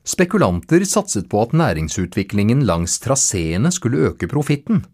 [0.07, 4.85] Spekulanter satset på at næringsutviklingen langs traseene skulle øke profitten.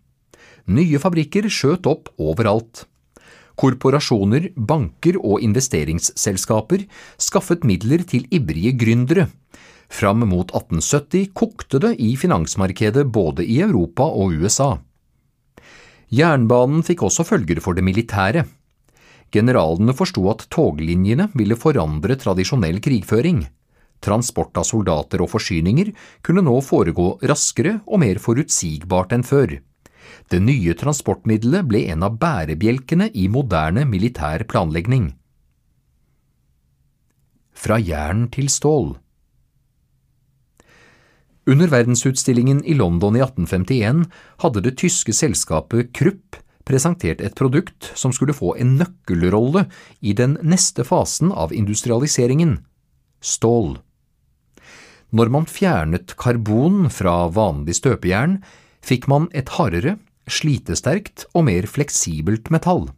[0.72, 2.86] Nye fabrikker skjøt opp overalt.
[3.60, 6.86] Korporasjoner, banker og investeringsselskaper
[7.22, 9.28] skaffet midler til ivrige gründere.
[9.94, 14.72] Fram mot 1870 kokte det i finansmarkedet både i Europa og USA.
[16.14, 18.46] Jernbanen fikk også følger for det militære.
[19.34, 23.44] Generalene forsto at toglinjene ville forandre tradisjonell krigføring.
[24.04, 25.92] Transport av soldater og forsyninger
[26.26, 29.58] kunne nå foregå raskere og mer forutsigbart enn før.
[30.34, 35.12] Det nye transportmiddelet ble en av bærebjelkene i moderne militær planlegging.
[37.54, 38.96] Fra jern til stål
[41.46, 44.08] Under verdensutstillingen i London i 1851
[44.42, 49.68] hadde det tyske selskapet Krupp presentert et produkt som skulle få en nøkkelrolle
[50.02, 52.56] i den neste fasen av industrialiseringen–
[53.36, 53.76] stål.
[55.14, 58.40] Når man fjernet karbon fra vanlig støpejern,
[58.82, 62.90] fikk man et hardere, slitesterkt og mer fleksibelt metall.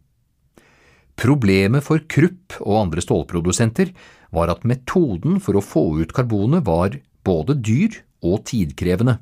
[1.16, 3.92] Problemet for Krupp og andre stålprodusenter
[4.36, 9.18] var at metoden for å få ut karbonet var både dyr og tidkrevende.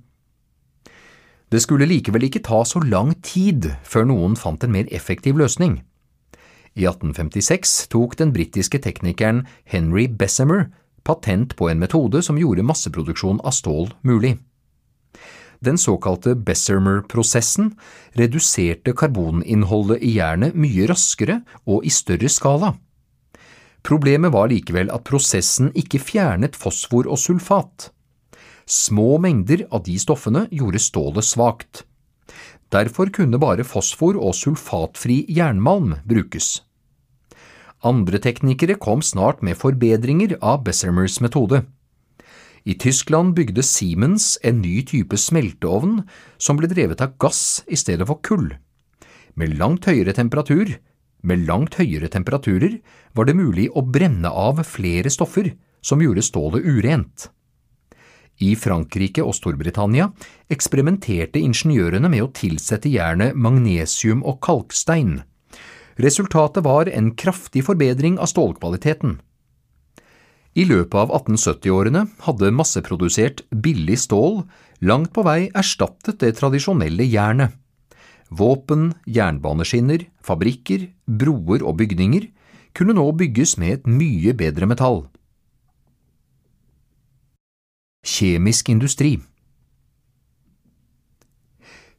[1.52, 5.82] Det skulle likevel ikke ta så lang tid før noen fant en mer effektiv løsning.
[6.74, 10.72] I 1856 tok den britiske teknikeren Henry Bessemer
[11.04, 14.38] patent på en metode som gjorde masseproduksjon av stål mulig.
[15.64, 17.70] Den såkalte Bessemer-prosessen
[18.18, 22.74] reduserte karboninnholdet i jernet mye raskere og i større skala.
[23.84, 27.90] Problemet var likevel at prosessen ikke fjernet fosfor og sulfat.
[28.64, 31.84] Små mengder av de stoffene gjorde stålet svakt.
[32.72, 36.62] Derfor kunne bare fosfor og sulfatfri jernmalm brukes.
[37.84, 41.64] Andre teknikere kom snart med forbedringer av Bessemers metode.
[42.64, 45.98] I Tyskland bygde Siemens en ny type smelteovn
[46.40, 48.54] som ble drevet av gass i stedet for kull.
[49.36, 50.72] Med langt høyere temperatur,
[51.24, 52.78] med langt høyere temperaturer
[53.12, 55.52] var det mulig å brenne av flere stoffer
[55.84, 57.28] som gjorde stålet urent.
[58.42, 60.08] I Frankrike og Storbritannia
[60.50, 65.20] eksperimenterte ingeniørene med å tilsette jernet magnesium og kalkstein.
[66.00, 69.20] Resultatet var en kraftig forbedring av stålkvaliteten.
[70.54, 74.44] I løpet av 1870-årene hadde masseprodusert billig stål
[74.86, 77.56] langt på vei erstattet det tradisjonelle jernet.
[78.30, 82.30] Våpen, jernbaneskinner, fabrikker, broer og bygninger
[82.74, 85.04] kunne nå bygges med et mye bedre metall.
[88.04, 89.16] Kjemisk industri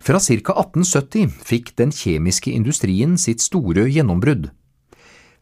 [0.06, 0.54] Fra ca.
[0.54, 4.52] 1870 fikk den kjemiske industrien sitt store gjennombrudd.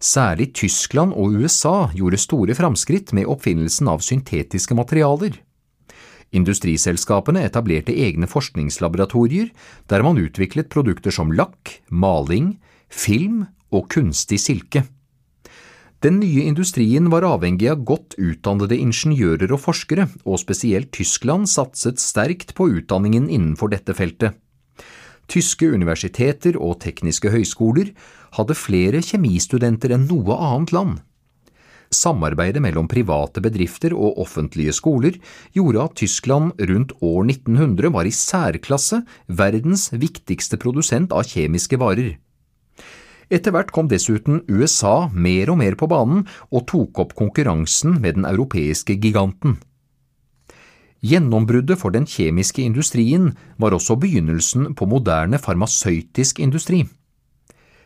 [0.03, 5.37] Særlig Tyskland og USA gjorde store framskritt med oppfinnelsen av syntetiske materialer.
[6.35, 9.53] Industriselskapene etablerte egne forskningslaboratorier
[9.87, 12.57] der man utviklet produkter som lakk, maling,
[12.89, 14.83] film og kunstig silke.
[16.03, 22.01] Den nye industrien var avhengig av godt utdannede ingeniører og forskere, og spesielt Tyskland satset
[22.03, 24.35] sterkt på utdanningen innenfor dette feltet.
[25.31, 27.93] Tyske universiteter og tekniske høyskoler
[28.37, 31.01] hadde flere kjemistudenter enn noe annet land.
[31.93, 35.19] Samarbeidet mellom private bedrifter og offentlige skoler
[35.53, 42.15] gjorde at Tyskland rundt år 1900 var i særklasse verdens viktigste produsent av kjemiske varer.
[43.33, 48.19] Etter hvert kom dessuten USA mer og mer på banen og tok opp konkurransen med
[48.19, 49.59] den europeiske giganten.
[51.03, 56.85] Gjennombruddet for den kjemiske industrien var også begynnelsen på moderne farmasøytisk industri.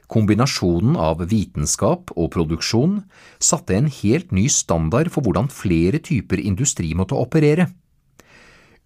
[0.08, 3.02] Kombinasjonen av vitenskap og produksjon
[3.44, 7.68] satte en helt ny standard for hvordan flere typer industri måtte operere.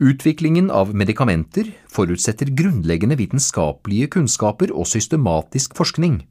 [0.01, 6.23] Utviklingen av medikamenter forutsetter grunnleggende vitenskapelige kunnskaper og systematisk forskning.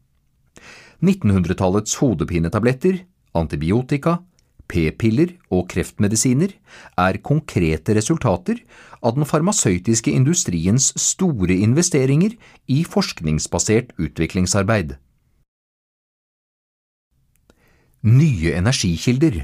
[1.07, 3.05] 1900-tallets hodepinetabletter,
[3.39, 4.19] antibiotika,
[4.71, 6.57] p-piller og kreftmedisiner
[6.99, 8.59] er konkrete resultater
[9.01, 12.37] av den farmasøytiske industriens store investeringer
[12.69, 14.97] i forskningsbasert utviklingsarbeid.
[18.01, 19.43] Nye energikilder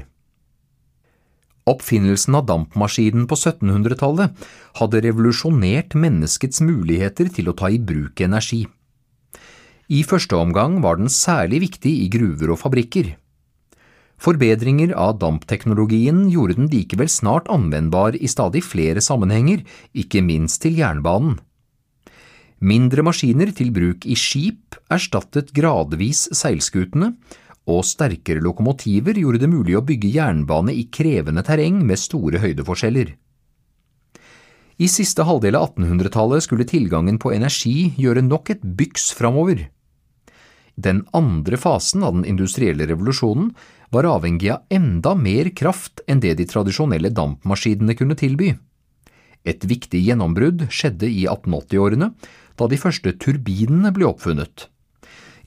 [1.67, 4.47] Oppfinnelsen av dampmaskinen på 1700-tallet
[4.79, 8.63] hadde revolusjonert menneskets muligheter til å ta i bruk energi.
[9.91, 13.13] I første omgang var den særlig viktig i gruver og fabrikker.
[14.17, 19.61] Forbedringer av dampteknologien gjorde den likevel snart anvendbar i stadig flere sammenhenger,
[19.93, 21.37] ikke minst til jernbanen.
[22.57, 27.11] Mindre maskiner til bruk i skip erstattet gradvis seilskutene,
[27.67, 33.13] og sterkere lokomotiver gjorde det mulig å bygge jernbane i krevende terreng med store høydeforskjeller.
[34.77, 39.67] I siste halvdel av 1800-tallet skulle tilgangen på energi gjøre nok et byks framover.
[40.77, 43.49] Den andre fasen av den industrielle revolusjonen
[43.89, 48.53] var avhengig av enda mer kraft enn det de tradisjonelle dampmaskinene kunne tilby.
[49.47, 52.11] Et viktig gjennombrudd skjedde i 1880-årene,
[52.57, 54.67] da de første turbinene ble oppfunnet.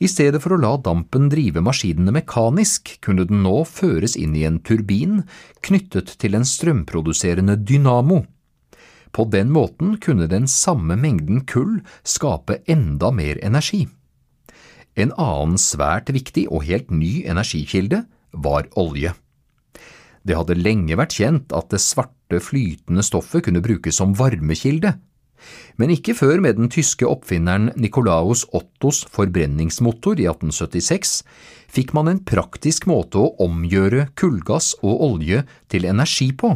[0.01, 4.47] I stedet for å la dampen drive maskinene mekanisk, kunne den nå føres inn i
[4.49, 5.27] en turbin
[5.67, 8.23] knyttet til en strømproduserende dynamo.
[9.13, 13.83] På den måten kunne den samme mengden kull skape enda mer energi.
[14.97, 19.15] En annen svært viktig og helt ny energikilde var olje.
[20.27, 24.93] Det hadde lenge vært kjent at det svarte, flytende stoffet kunne brukes som varmekilde,
[25.81, 31.21] men ikke før med den tyske oppfinneren Nicolaus Ottos forbrenningsmotor i 1876
[31.73, 36.53] fikk man en praktisk måte å omgjøre kullgass og olje til energi på.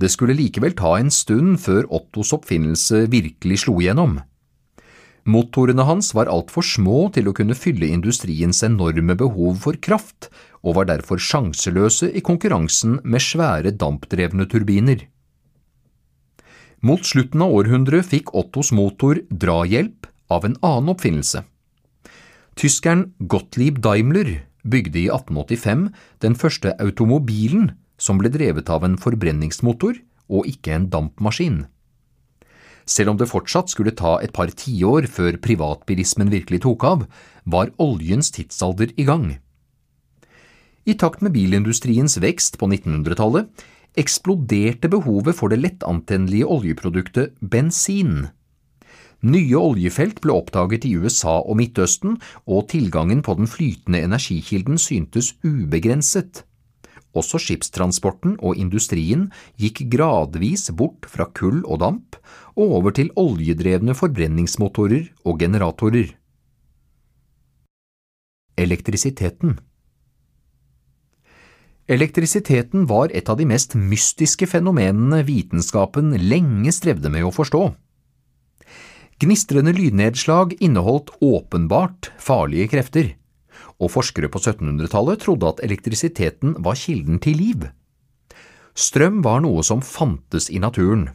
[0.00, 4.18] Det skulle likevel ta en stund før Ottos oppfinnelse virkelig slo igjennom.
[5.22, 10.30] Motorene hans var altfor små til å kunne fylle industriens enorme behov for kraft,
[10.62, 15.06] og var derfor sjanseløse i konkurransen med svære dampdrevne turbiner.
[16.82, 21.44] Mot slutten av århundret fikk Ottos motor drahjelp av en annen oppfinnelse.
[22.58, 25.86] Tyskeren Gottlieb Daimler bygde i 1885
[26.24, 27.70] den første automobilen
[28.02, 30.00] som ble drevet av en forbrenningsmotor
[30.32, 31.62] og ikke en dampmaskin.
[32.92, 37.06] Selv om det fortsatt skulle ta et par tiår før privatbilismen virkelig tok av,
[37.48, 39.26] var oljens tidsalder i gang.
[40.84, 43.64] I takt med bilindustriens vekst på 1900-tallet
[44.02, 48.28] eksploderte behovet for det lettantennelige oljeproduktet bensin.
[49.22, 52.16] Nye oljefelt ble oppdaget i USA og Midtøsten,
[52.50, 56.42] og tilgangen på den flytende energikilden syntes ubegrenset.
[57.12, 59.26] Også skipstransporten og industrien
[59.60, 62.16] gikk gradvis bort fra kull og damp
[62.56, 66.14] og over til oljedrevne forbrenningsmotorer og generatorer.
[68.56, 69.58] Elektrisiteten
[71.92, 77.64] Elektrisiteten var et av de mest mystiske fenomenene vitenskapen lenge strevde med å forstå.
[79.22, 83.12] Gnistrende lydnedslag inneholdt åpenbart farlige krefter
[83.82, 87.66] og forskere på 1700-tallet trodde at elektrisiteten var kilden til liv.
[88.78, 91.10] Strøm var noe som fantes i naturen,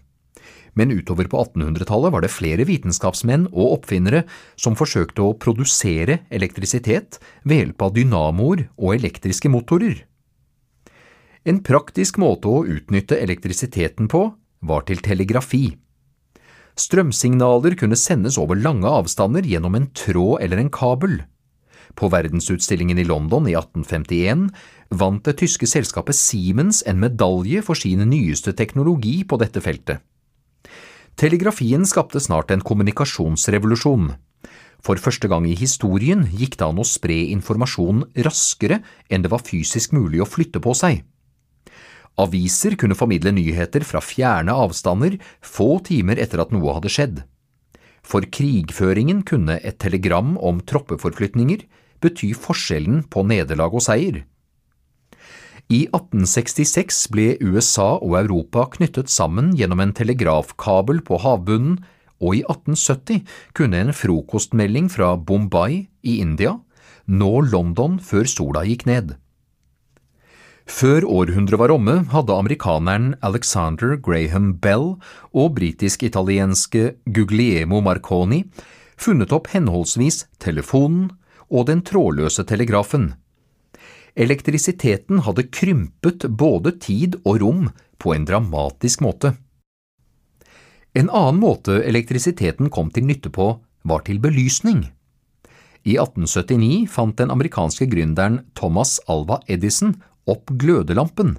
[0.77, 4.25] men utover på 1800-tallet var det flere vitenskapsmenn og oppfinnere
[4.60, 10.03] som forsøkte å produsere elektrisitet ved hjelp av dynamoer og elektriske motorer.
[11.47, 14.27] En praktisk måte å utnytte elektrisiteten på
[14.67, 15.77] var til telegrafi.
[16.77, 21.21] Strømsignaler kunne sendes over lange avstander gjennom en tråd eller en kabel.
[21.98, 24.52] På verdensutstillingen i London i 1851
[25.02, 30.04] vant det tyske selskapet Siemens en medalje for sin nyeste teknologi på dette feltet.
[31.18, 34.12] Telegrafien skapte snart en kommunikasjonsrevolusjon.
[34.86, 39.42] For første gang i historien gikk det an å spre informasjon raskere enn det var
[39.42, 41.02] fysisk mulig å flytte på seg.
[42.22, 47.20] Aviser kunne formidle nyheter fra fjerne avstander få timer etter at noe hadde skjedd.
[48.06, 51.66] For krigføringen kunne et telegram om troppeforflytninger
[52.04, 54.24] bety forskjellen på nederlag og seier.
[55.68, 61.82] I 1866 ble USA og Europa knyttet sammen gjennom en telegrafkabel på havbunnen,
[62.24, 66.56] og i 1870 kunne en frokostmelding fra Bombay i India
[67.08, 69.16] nå London før sola gikk ned.
[70.68, 74.98] Før århundret var omme, hadde amerikaneren Alexander Graham Bell
[75.32, 78.44] og britisk-italienske Guglielmo Marconi
[79.00, 81.14] funnet opp henholdsvis telefonen
[81.50, 83.14] og den trådløse telegrafen.
[84.18, 87.68] Elektrisiteten hadde krympet både tid og rom
[88.02, 89.36] på en dramatisk måte.
[90.98, 93.52] En annen måte elektrisiteten kom til nytte på,
[93.86, 94.88] var til belysning.
[95.86, 99.93] I 1879 fant den amerikanske gründeren Thomas Alva Edison
[100.28, 101.38] opp glødelampen.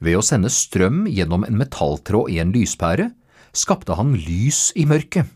[0.00, 3.10] Ved å sende strøm gjennom en metalltråd i en lyspære
[3.52, 5.26] skapte han lys i mørket.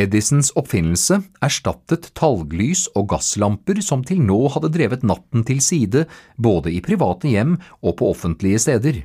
[0.00, 6.06] Edisons oppfinnelse erstattet talglys og gasslamper som til nå hadde drevet natten til side
[6.40, 9.02] både i private hjem og på offentlige steder.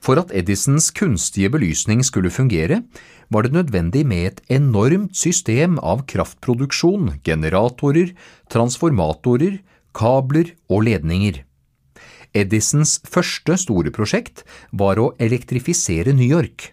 [0.00, 2.80] For at Edisons kunstige belysning skulle fungere,
[3.28, 8.14] var det nødvendig med et enormt system av kraftproduksjon, generatorer,
[8.48, 9.60] transformatorer,
[9.92, 11.42] kabler og ledninger.
[12.32, 16.70] Edisons første store prosjekt var å elektrifisere New York.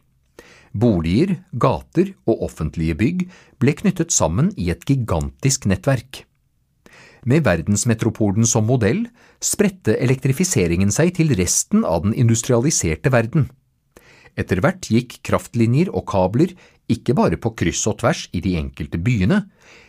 [0.78, 3.28] Boliger, gater og offentlige bygg
[3.62, 6.24] ble knyttet sammen i et gigantisk nettverk.
[7.28, 9.08] Med verdensmetropolen som modell
[9.44, 13.50] spredte elektrifiseringen seg til resten av den industrialiserte verden.
[14.38, 16.54] Etter hvert gikk kraftlinjer og kabler
[16.92, 19.42] ikke bare på kryss og tvers i de enkelte byene,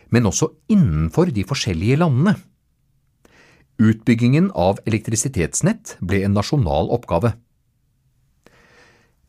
[0.09, 2.33] men også innenfor de forskjellige landene.
[3.79, 7.35] Utbyggingen av elektrisitetsnett ble en nasjonal oppgave.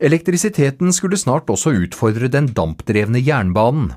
[0.00, 3.90] Elektrisiteten skulle snart også utfordre den dampdrevne jernbanen.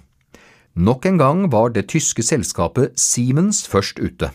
[0.75, 4.33] Nok en gang var det tyske selskapet Siemens først ute.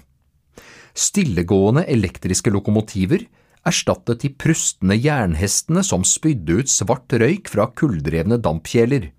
[0.96, 3.26] Stillegående elektriske lokomotiver
[3.68, 9.10] erstattet de prustende jernhestene som spydde ut svart røyk fra kulldrevne dampkjeler.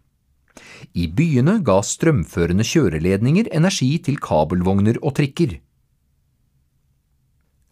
[0.98, 5.60] I byene ga strømførende kjøreledninger energi til kabelvogner og trikker.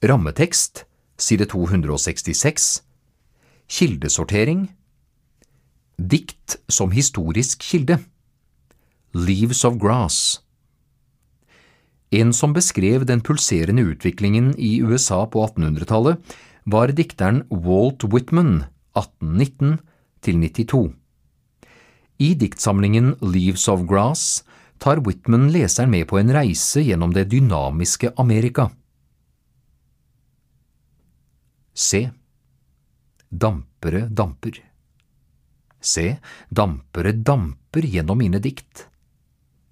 [0.05, 0.86] Rammetekst,
[1.17, 2.86] side 266
[3.68, 4.68] Kildesortering
[5.97, 7.97] Dikt som historisk kilde
[9.11, 10.39] Leaves of Grass
[12.15, 16.22] En som beskrev den pulserende utviklingen i USA på 1800-tallet,
[16.63, 18.63] var dikteren Walt Whitman,
[18.95, 19.78] 1819
[20.24, 20.93] 92.
[22.18, 24.43] I diktsamlingen Leaves of Grass
[24.80, 28.70] tar Whitman leseren med på en reise gjennom det dynamiske Amerika.
[31.76, 32.07] Se,
[33.30, 34.61] dampere damper.
[35.80, 36.17] Se,
[36.49, 38.88] dampere damper gjennom mine dikt.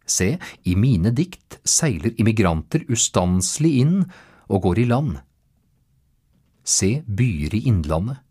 [0.05, 3.97] Se, i mine dikt seiler immigranter ustanselig inn
[4.47, 5.17] og går i land.
[6.65, 8.21] Se byer i Innlandet,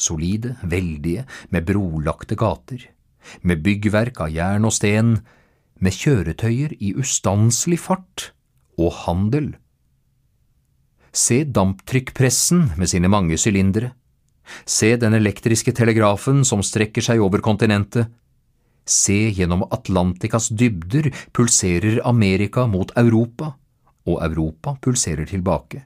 [0.00, 2.82] solide, veldige, med brolagte gater,
[3.42, 5.18] med byggverk av jern og sten,
[5.80, 8.30] med kjøretøyer i ustanselig fart
[8.78, 9.52] og handel.
[11.10, 13.94] Se damptrykkpressen med sine mange sylindere,
[14.64, 18.10] se den elektriske telegrafen som strekker seg over kontinentet,
[18.86, 23.54] se gjennom Atlantikas dybder pulserer Amerika mot Europa,
[24.08, 25.84] og Europa pulserer tilbake.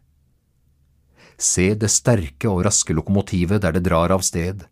[1.37, 4.65] Se det sterke og raske lokomotivet der det drar av sted,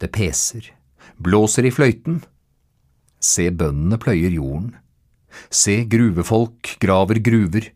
[0.00, 0.72] det peser,
[1.16, 2.20] blåser i fløyten.
[3.20, 4.74] Se bøndene pløyer jorden.
[5.52, 7.70] Se gruvefolk graver gruver.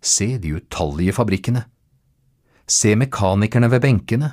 [0.00, 1.66] Se de utallige fabrikkene.
[2.70, 4.30] Se mekanikerne ved benkene,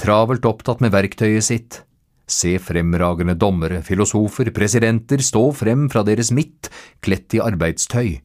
[0.00, 1.80] travelt opptatt med verktøyet sitt.
[2.26, 6.70] Se fremragende dommere, filosofer, presidenter stå frem fra deres midt,
[7.04, 8.16] kledt i arbeidstøy.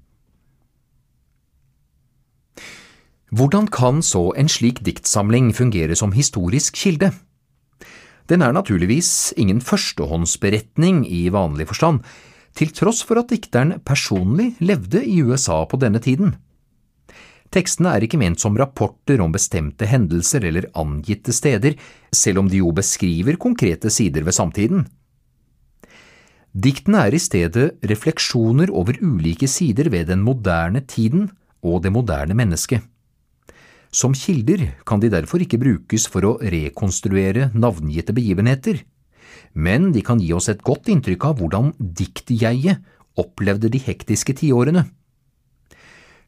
[3.31, 7.13] Hvordan kan så en slik diktsamling fungere som historisk kilde?
[8.27, 12.01] Den er naturligvis ingen førstehåndsberetning i vanlig forstand,
[12.55, 16.35] til tross for at dikteren personlig levde i USA på denne tiden.
[17.51, 21.75] Tekstene er ikke ment som rapporter om bestemte hendelser eller angitte steder,
[22.15, 24.85] selv om de jo beskriver konkrete sider ved samtiden.
[26.51, 31.29] Diktene er i stedet refleksjoner over ulike sider ved den moderne tiden
[31.63, 32.83] og det moderne mennesket.
[33.91, 38.79] Som kilder kan de derfor ikke brukes for å rekonstruere navngitte begivenheter,
[39.53, 42.79] men de kan gi oss et godt inntrykk av hvordan diktjeget
[43.19, 44.85] opplevde de hektiske tiårene.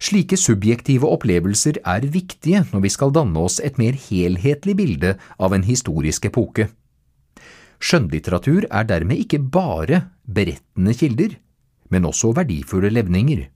[0.03, 5.53] Slike subjektive opplevelser er viktige når vi skal danne oss et mer helhetlig bilde av
[5.55, 6.65] en historisk epoke.
[7.79, 11.37] Skjønnlitteratur er dermed ikke bare berettende kilder,
[11.87, 13.47] men også verdifulle levninger.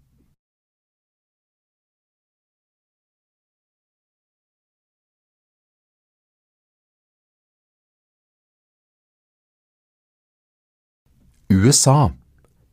[11.51, 12.13] USA,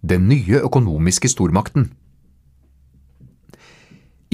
[0.02, 1.90] den nye økonomiske stormakten.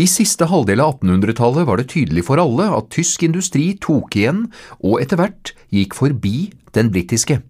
[0.01, 4.47] I siste halvdel av 1800-tallet var det tydelig for alle at tysk industri tok igjen
[4.79, 7.41] og etter hvert gikk forbi den britiske.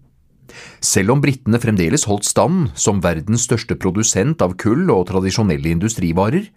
[0.83, 6.49] Selv om britene fremdeles holdt stand som verdens største produsent av kull og tradisjonelle industrivarer,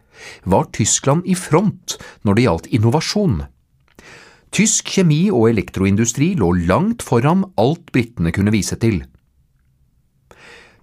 [0.42, 1.94] var Tyskland i front
[2.26, 3.44] når det gjaldt innovasjon.
[4.54, 9.04] Tysk kjemi- og elektroindustri lå langt foran alt britene kunne vise til.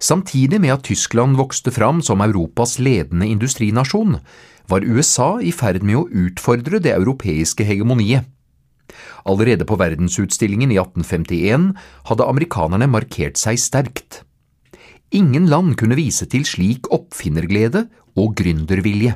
[0.02, 4.16] Samtidig med at Tyskland vokste fram som Europas ledende industrinasjon,
[4.72, 8.24] var USA i ferd med å utfordre det europeiske hegemoniet.
[9.28, 11.72] Allerede på verdensutstillingen i 1851
[12.08, 14.22] hadde amerikanerne markert seg sterkt.
[15.12, 17.84] Ingen land kunne vise til slik oppfinnerglede
[18.16, 19.14] og gründervilje.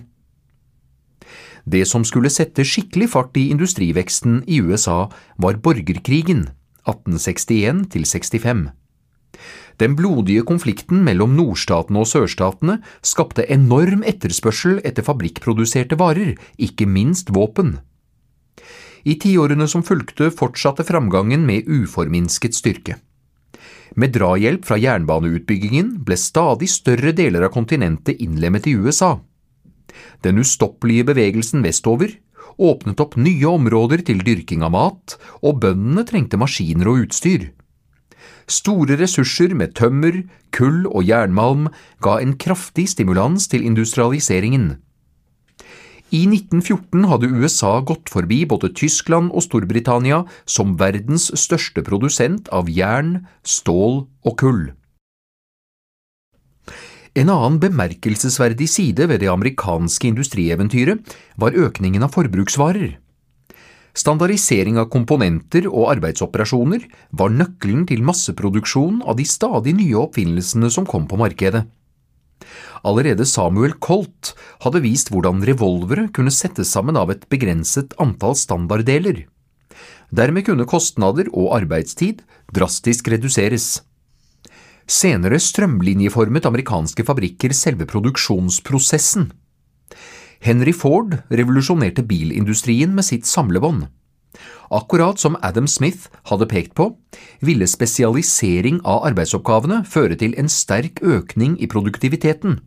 [1.67, 5.09] Det som skulle sette skikkelig fart i industriveksten i USA,
[5.43, 6.47] var borgerkrigen
[6.87, 8.69] 1861 65.
[9.81, 17.33] Den blodige konflikten mellom nordstatene og sørstatene skapte enorm etterspørsel etter fabrikkproduserte varer, ikke minst
[17.37, 17.77] våpen.
[19.07, 22.97] I tiårene som fulgte, fortsatte framgangen med uforminsket styrke.
[23.97, 29.19] Med drahjelp fra jernbaneutbyggingen ble stadig større deler av kontinentet innlemmet i USA.
[30.25, 32.17] Den ustoppelige bevegelsen vestover
[32.57, 37.51] åpnet opp nye områder til dyrking av mat, og bøndene trengte maskiner og utstyr.
[38.47, 40.23] Store ressurser med tømmer,
[40.55, 41.67] kull og jernmalm
[42.03, 44.77] ga en kraftig stimulans til industrialiseringen.
[46.15, 52.71] I 1914 hadde USA gått forbi både Tyskland og Storbritannia som verdens største produsent av
[52.71, 54.63] jern, stål og kull.
[57.17, 62.99] En annen bemerkelsesverdig side ved det amerikanske industrieventyret var økningen av forbruksvarer.
[63.97, 66.85] Standardisering av komponenter og arbeidsoperasjoner
[67.17, 71.65] var nøkkelen til masseproduksjon av de stadig nye oppfinnelsene som kom på markedet.
[72.87, 79.25] Allerede Samuel Colt hadde vist hvordan revolvere kunne settes sammen av et begrenset antall standarddeler.
[80.15, 82.21] Dermed kunne kostnader og arbeidstid
[82.55, 83.81] drastisk reduseres.
[84.87, 89.33] Senere strømlinjeformet amerikanske fabrikker selve produksjonsprosessen.
[90.41, 93.87] Henry Ford revolusjonerte bilindustrien med sitt samlebånd.
[94.71, 96.91] Akkurat som Adam Smith hadde pekt på,
[97.41, 102.59] ville spesialisering av arbeidsoppgavene føre til en sterk økning i produktiviteten.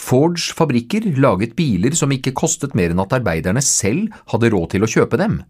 [0.00, 4.86] Fords fabrikker laget biler som ikke kostet mer enn at arbeiderne selv hadde råd til
[4.86, 5.42] å kjøpe dem.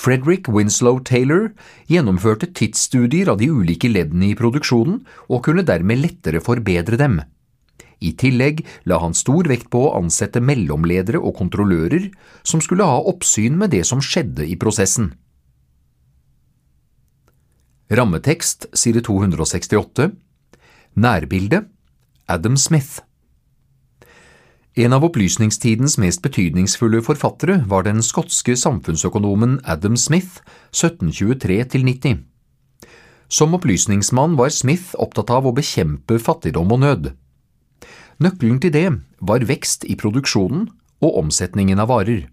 [0.00, 1.50] Frederick Winslow Taylor
[1.90, 7.20] gjennomførte tidsstudier av de ulike leddene i produksjonen og kunne dermed lettere forbedre dem.
[8.00, 12.08] I tillegg la han stor vekt på å ansette mellomledere og kontrollører
[12.42, 15.12] som skulle ha oppsyn med det som skjedde i prosessen.
[17.90, 20.10] Rammetekst side 268
[20.96, 21.64] Nærbilde
[22.30, 23.02] Adam Smith
[24.78, 32.20] en av opplysningstidens mest betydningsfulle forfattere var den skotske samfunnsøkonomen Adam Smith, 1723–90.
[33.28, 37.10] Som opplysningsmann var Smith opptatt av å bekjempe fattigdom og nød.
[38.20, 38.88] Nøkkelen til det
[39.24, 40.68] var vekst i produksjonen
[41.00, 42.26] og omsetningen av varer.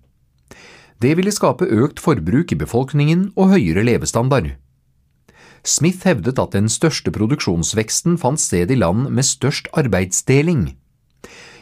[1.00, 4.56] Det ville skape økt forbruk i befolkningen og høyere levestandard.
[5.68, 10.74] Smith hevdet at den største produksjonsveksten fant sted i land med størst arbeidsdeling.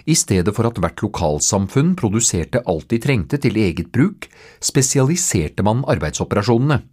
[0.05, 4.27] I stedet for at hvert lokalsamfunn produserte alt de trengte til eget bruk,
[4.61, 6.83] spesialiserte man arbeidsoperasjonene.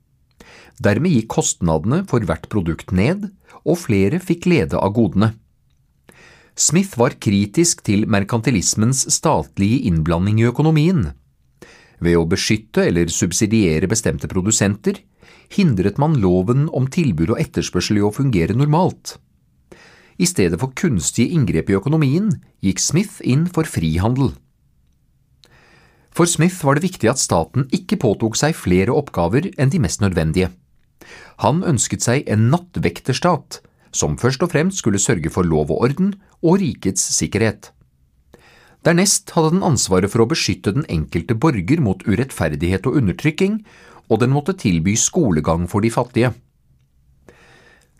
[0.82, 3.28] Dermed gikk kostnadene for hvert produkt ned,
[3.62, 5.34] og flere fikk glede av godene.
[6.58, 11.06] Smith var kritisk til merkantilismens statlige innblanding i økonomien.
[12.02, 15.00] Ved å beskytte eller subsidiere bestemte produsenter
[15.52, 19.16] hindret man loven om tilbud og etterspørsel i å fungere normalt.
[20.20, 22.28] I stedet for kunstige inngrep i økonomien
[22.62, 24.34] gikk Smith inn for frihandel.
[26.12, 30.04] For Smith var det viktig at staten ikke påtok seg flere oppgaver enn de mest
[30.04, 30.50] nødvendige.
[31.40, 33.62] Han ønsket seg en nattvekterstat,
[33.92, 37.70] som først og fremst skulle sørge for lov og orden og rikets sikkerhet.
[38.82, 43.60] Dernest hadde den ansvaret for å beskytte den enkelte borger mot urettferdighet og undertrykking,
[44.10, 46.32] og den måtte tilby skolegang for de fattige.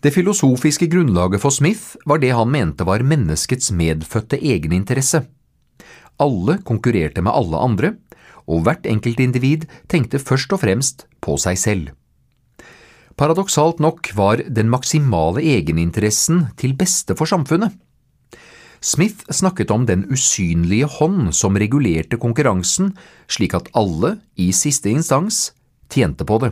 [0.03, 5.22] Det filosofiske grunnlaget for Smith var det han mente var menneskets medfødte egeninteresse.
[6.18, 7.95] Alle konkurrerte med alle andre,
[8.51, 11.93] og hvert enkelt individ tenkte først og fremst på seg selv.
[13.23, 17.70] Paradoksalt nok var den maksimale egeninteressen til beste for samfunnet.
[18.83, 22.97] Smith snakket om den usynlige hånd som regulerte konkurransen
[23.31, 25.53] slik at alle, i siste instans,
[25.87, 26.51] tjente på det.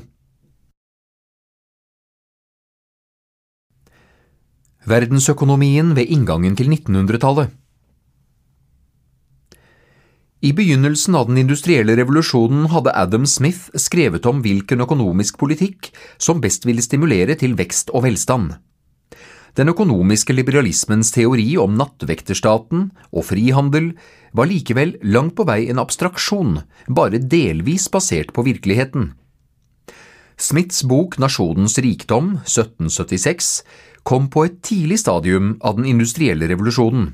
[4.86, 7.50] Verdensøkonomien ved inngangen til 1900-tallet
[10.40, 16.40] I begynnelsen av den industrielle revolusjonen hadde Adam Smith skrevet om hvilken økonomisk politikk som
[16.40, 18.54] best ville stimulere til vekst og velstand.
[19.58, 23.92] Den økonomiske liberalismens teori om nattvekterstaten og frihandel
[24.32, 29.10] var likevel langt på vei en abstraksjon, bare delvis basert på virkeligheten.
[30.40, 33.58] Smiths bok Nasjonens rikdom, 1776,
[34.08, 37.10] kom på et tidlig stadium av den industrielle revolusjonen.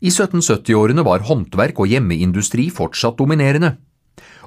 [0.00, 3.74] I 1770-årene var håndverk og hjemmeindustri fortsatt dominerende.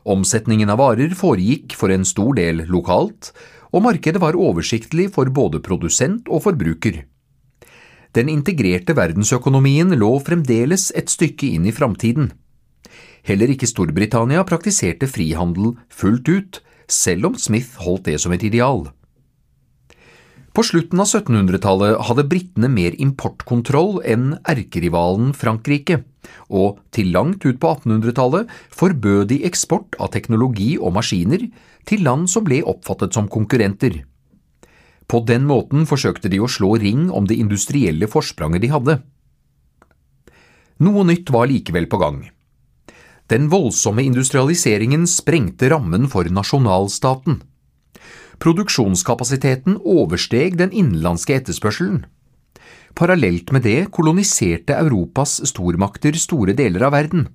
[0.04, 3.30] Omsetningen av varer foregikk for en stor del lokalt,
[3.74, 7.04] og markedet var oversiktlig for både produsent og forbruker.
[8.14, 12.32] Den integrerte verdensøkonomien lå fremdeles et stykke inn i framtiden.
[13.26, 18.90] Heller ikke Storbritannia praktiserte frihandel fullt ut, selv om Smith holdt det som et ideal.
[20.54, 26.04] På slutten av 1700-tallet hadde britene mer importkontroll enn erkerivalen Frankrike,
[26.54, 31.48] og til langt ut på 1800-tallet forbød de eksport av teknologi og maskiner
[31.90, 34.04] til land som ble oppfattet som konkurrenter.
[35.10, 38.96] På den måten forsøkte de å slå ring om det industrielle forspranget de hadde.
[40.86, 42.22] Noe nytt var likevel på gang.
[43.32, 47.42] Den voldsomme industrialiseringen sprengte rammen for nasjonalstaten.
[48.42, 52.04] Produksjonskapasiteten oversteg den innenlandske etterspørselen.
[52.98, 57.28] Parallelt med det koloniserte Europas stormakter store deler av verden.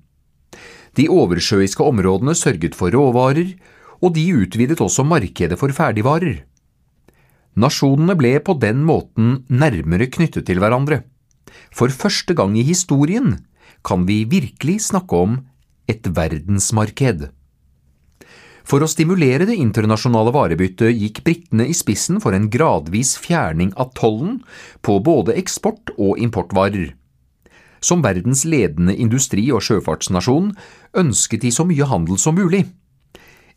[0.95, 3.53] De oversjøiske områdene sørget for råvarer,
[3.99, 6.43] og de utvidet også markedet for ferdigvarer.
[7.59, 11.03] Nasjonene ble på den måten nærmere knyttet til hverandre.
[11.75, 13.35] For første gang i historien
[13.85, 15.39] kan vi virkelig snakke om
[15.89, 17.29] et verdensmarked.
[18.69, 23.95] For å stimulere det internasjonale varebyttet gikk britene i spissen for en gradvis fjerning av
[23.97, 24.43] tollen
[24.85, 26.91] på både eksport- og importvarer.
[27.81, 30.51] Som verdens ledende industri- og sjøfartsnasjon
[31.01, 32.67] ønsket de så mye handel som mulig.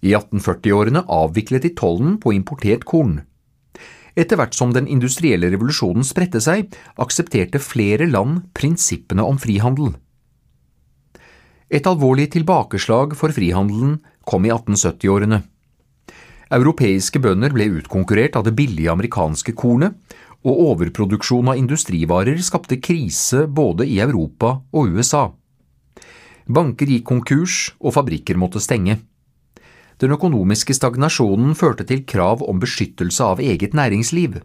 [0.00, 3.20] I 1840-årene avviklet de tollen på importert korn.
[4.16, 9.92] Etter hvert som den industrielle revolusjonen spredte seg, aksepterte flere land prinsippene om frihandel.
[11.72, 15.42] Et alvorlig tilbakeslag for frihandelen kom i 1870-årene.
[16.52, 19.96] Europeiske bønder ble utkonkurrert av det billige amerikanske kornet,
[20.42, 25.28] og overproduksjon av industrivarer skapte krise både i Europa og USA.
[26.50, 28.98] Banker gikk konkurs, og fabrikker måtte stenge.
[30.02, 34.40] Den økonomiske stagnasjonen førte til krav om beskyttelse av eget næringsliv.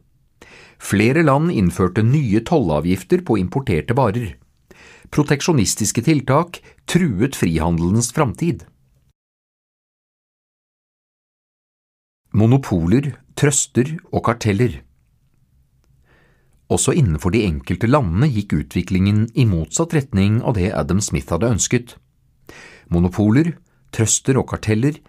[0.77, 4.35] Flere land innførte nye tollavgifter på importerte varer.
[5.09, 8.67] Proteksjonistiske tiltak truet frihandelens framtid.
[12.37, 14.75] Monopoler, trøster og karteller
[16.69, 21.49] Også innenfor de enkelte landene gikk utviklingen i motsatt retning av det Adam Smith hadde
[21.49, 21.95] ønsket.
[22.93, 23.55] Monopoler,
[23.89, 24.99] trøster og karteller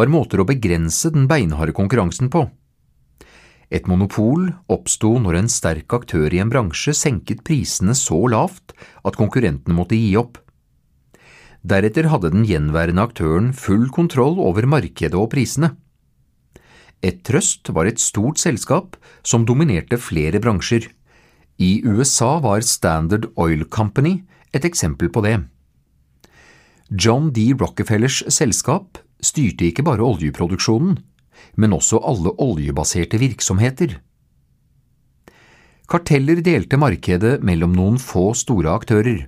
[0.00, 2.46] var måter å begrense den beinharde konkurransen på.
[3.68, 8.72] Et monopol oppsto når en sterk aktør i en bransje senket prisene så lavt
[9.04, 10.40] at konkurrentene måtte gi opp.
[11.60, 15.74] Deretter hadde den gjenværende aktøren full kontroll over markedet og prisene.
[17.02, 20.88] Et trøst var et stort selskap som dominerte flere bransjer.
[21.58, 24.22] I USA var Standard Oil Company
[24.54, 25.36] et eksempel på det.
[26.90, 27.52] John D.
[27.60, 30.98] Rockefellers selskap styrte ikke bare oljeproduksjonen,
[31.56, 33.98] men også alle oljebaserte virksomheter.
[35.88, 39.26] Karteller delte markedet mellom noen få store aktører.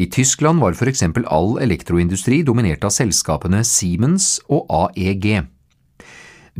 [0.00, 5.42] I Tyskland var for eksempel all elektroindustri dominert av selskapene Siemens og AEG.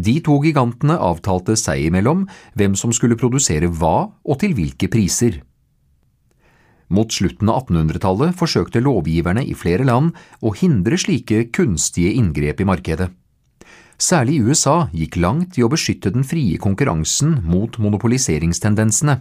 [0.00, 2.24] De to gigantene avtalte seg imellom
[2.56, 5.42] hvem som skulle produsere hva og til hvilke priser.
[6.90, 12.66] Mot slutten av 1800-tallet forsøkte lovgiverne i flere land å hindre slike kunstige inngrep i
[12.66, 13.10] markedet.
[14.00, 19.20] Særlig USA gikk langt i å beskytte den frie konkurransen mot monopoliseringstendensene.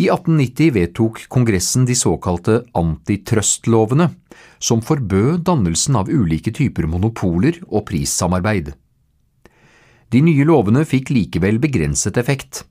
[0.00, 4.10] I 1890 vedtok Kongressen de såkalte antitrustlovene,
[4.58, 8.74] som forbød dannelsen av ulike typer monopoler og prissamarbeid.
[10.10, 12.64] De nye lovene fikk likevel begrenset effekt.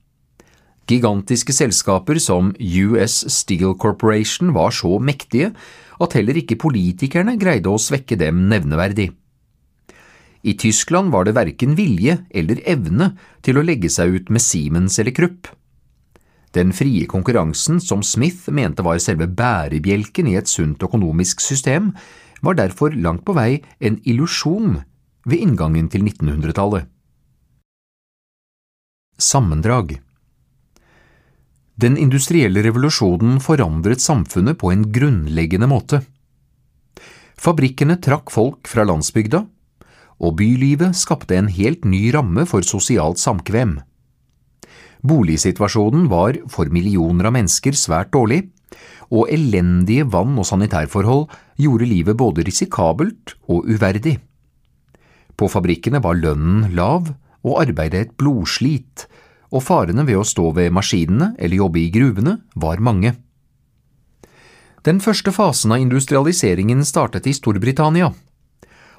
[0.90, 5.52] Gigantiske selskaper som US Steel Corporation var så mektige
[6.02, 9.08] at heller ikke politikerne greide å svekke dem nevneverdig.
[10.40, 13.12] I Tyskland var det verken vilje eller evne
[13.44, 15.48] til å legge seg ut med Siemens eller Krupp.
[16.52, 21.92] Den frie konkurransen som Smith mente var selve bærebjelken i et sunt økonomisk system,
[22.42, 24.80] var derfor langt på vei en illusjon
[25.28, 26.88] ved inngangen til 1900-tallet.
[29.20, 29.98] Sammendrag
[31.76, 36.00] Den industrielle revolusjonen forandret samfunnet på en grunnleggende måte.
[37.40, 39.42] Fabrikkene trakk folk fra landsbygda,
[40.20, 43.78] og bylivet skapte en helt ny ramme for sosialt samkvem.
[45.04, 48.46] Boligsituasjonen var for millioner av mennesker svært dårlig,
[49.12, 51.26] og elendige vann- og sanitærforhold
[51.60, 54.16] gjorde livet både risikabelt og uverdig.
[55.36, 57.12] På fabrikkene var lønnen lav
[57.46, 59.06] og arbeidet et blodslit,
[59.50, 63.16] og farene ved å stå ved maskinene eller jobbe i gruvene var mange.
[64.86, 68.12] Den første fasen av industrialiseringen startet i Storbritannia.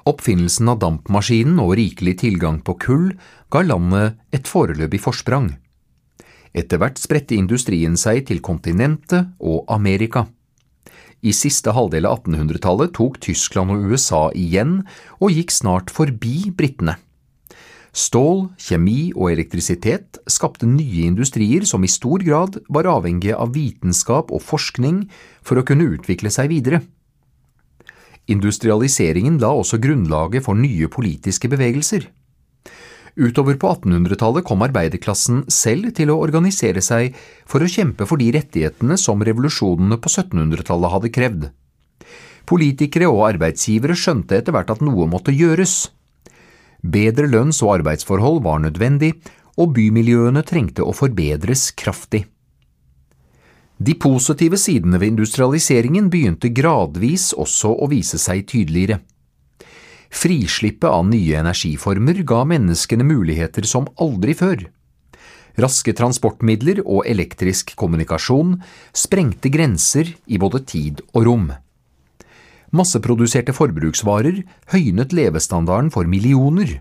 [0.05, 3.07] Oppfinnelsen av dampmaskinen og rikelig tilgang på kull
[3.53, 5.55] ga landet et foreløpig forsprang.
[6.53, 10.27] Etter hvert spredte industrien seg til kontinentet og Amerika.
[11.21, 14.81] I siste halvdel av 1800-tallet tok Tyskland og USA igjen
[15.21, 16.97] og gikk snart forbi britene.
[17.91, 24.31] Stål, kjemi og elektrisitet skapte nye industrier som i stor grad var avhengige av vitenskap
[24.31, 25.03] og forskning
[25.43, 26.79] for å kunne utvikle seg videre.
[28.31, 32.07] Industrialiseringen la også grunnlaget for nye politiske bevegelser.
[33.19, 38.29] Utover på 1800-tallet kom arbeiderklassen selv til å organisere seg for å kjempe for de
[38.37, 41.49] rettighetene som revolusjonene på 1700-tallet hadde krevd.
[42.47, 45.91] Politikere og arbeidsgivere skjønte etter hvert at noe måtte gjøres.
[46.81, 49.13] Bedre lønns- og arbeidsforhold var nødvendig,
[49.59, 52.25] og bymiljøene trengte å forbedres kraftig.
[53.81, 58.99] De positive sidene ved industrialiseringen begynte gradvis også å vise seg tydeligere.
[60.11, 64.67] Frislippet av nye energiformer ga menneskene muligheter som aldri før.
[65.61, 68.57] Raske transportmidler og elektrisk kommunikasjon
[68.95, 71.49] sprengte grenser i både tid og rom.
[72.71, 76.79] Masseproduserte forbruksvarer høynet levestandarden for millioner.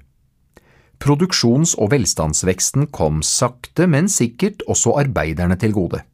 [1.00, 6.04] Produksjons- og velstandsveksten kom sakte, men sikkert også arbeiderne til gode.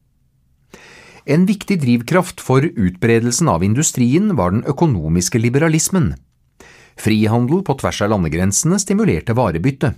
[1.27, 6.15] En viktig drivkraft for utbredelsen av industrien var den økonomiske liberalismen.
[6.97, 9.93] Frihandel på tvers av landegrensene stimulerte varebytte.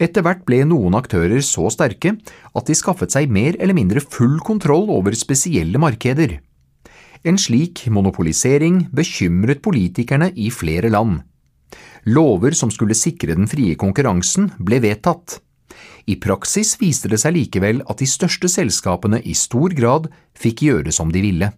[0.00, 2.14] Etter hvert ble noen aktører så sterke
[2.54, 6.38] at de skaffet seg mer eller mindre full kontroll over spesielle markeder.
[7.22, 11.20] En slik monopolisering bekymret politikerne i flere land.
[12.10, 15.38] Lover som skulle sikre den frie konkurransen, ble vedtatt.
[16.10, 20.94] I praksis viste det seg likevel at de største selskapene i stor grad fikk gjøre
[20.94, 21.52] som de ville.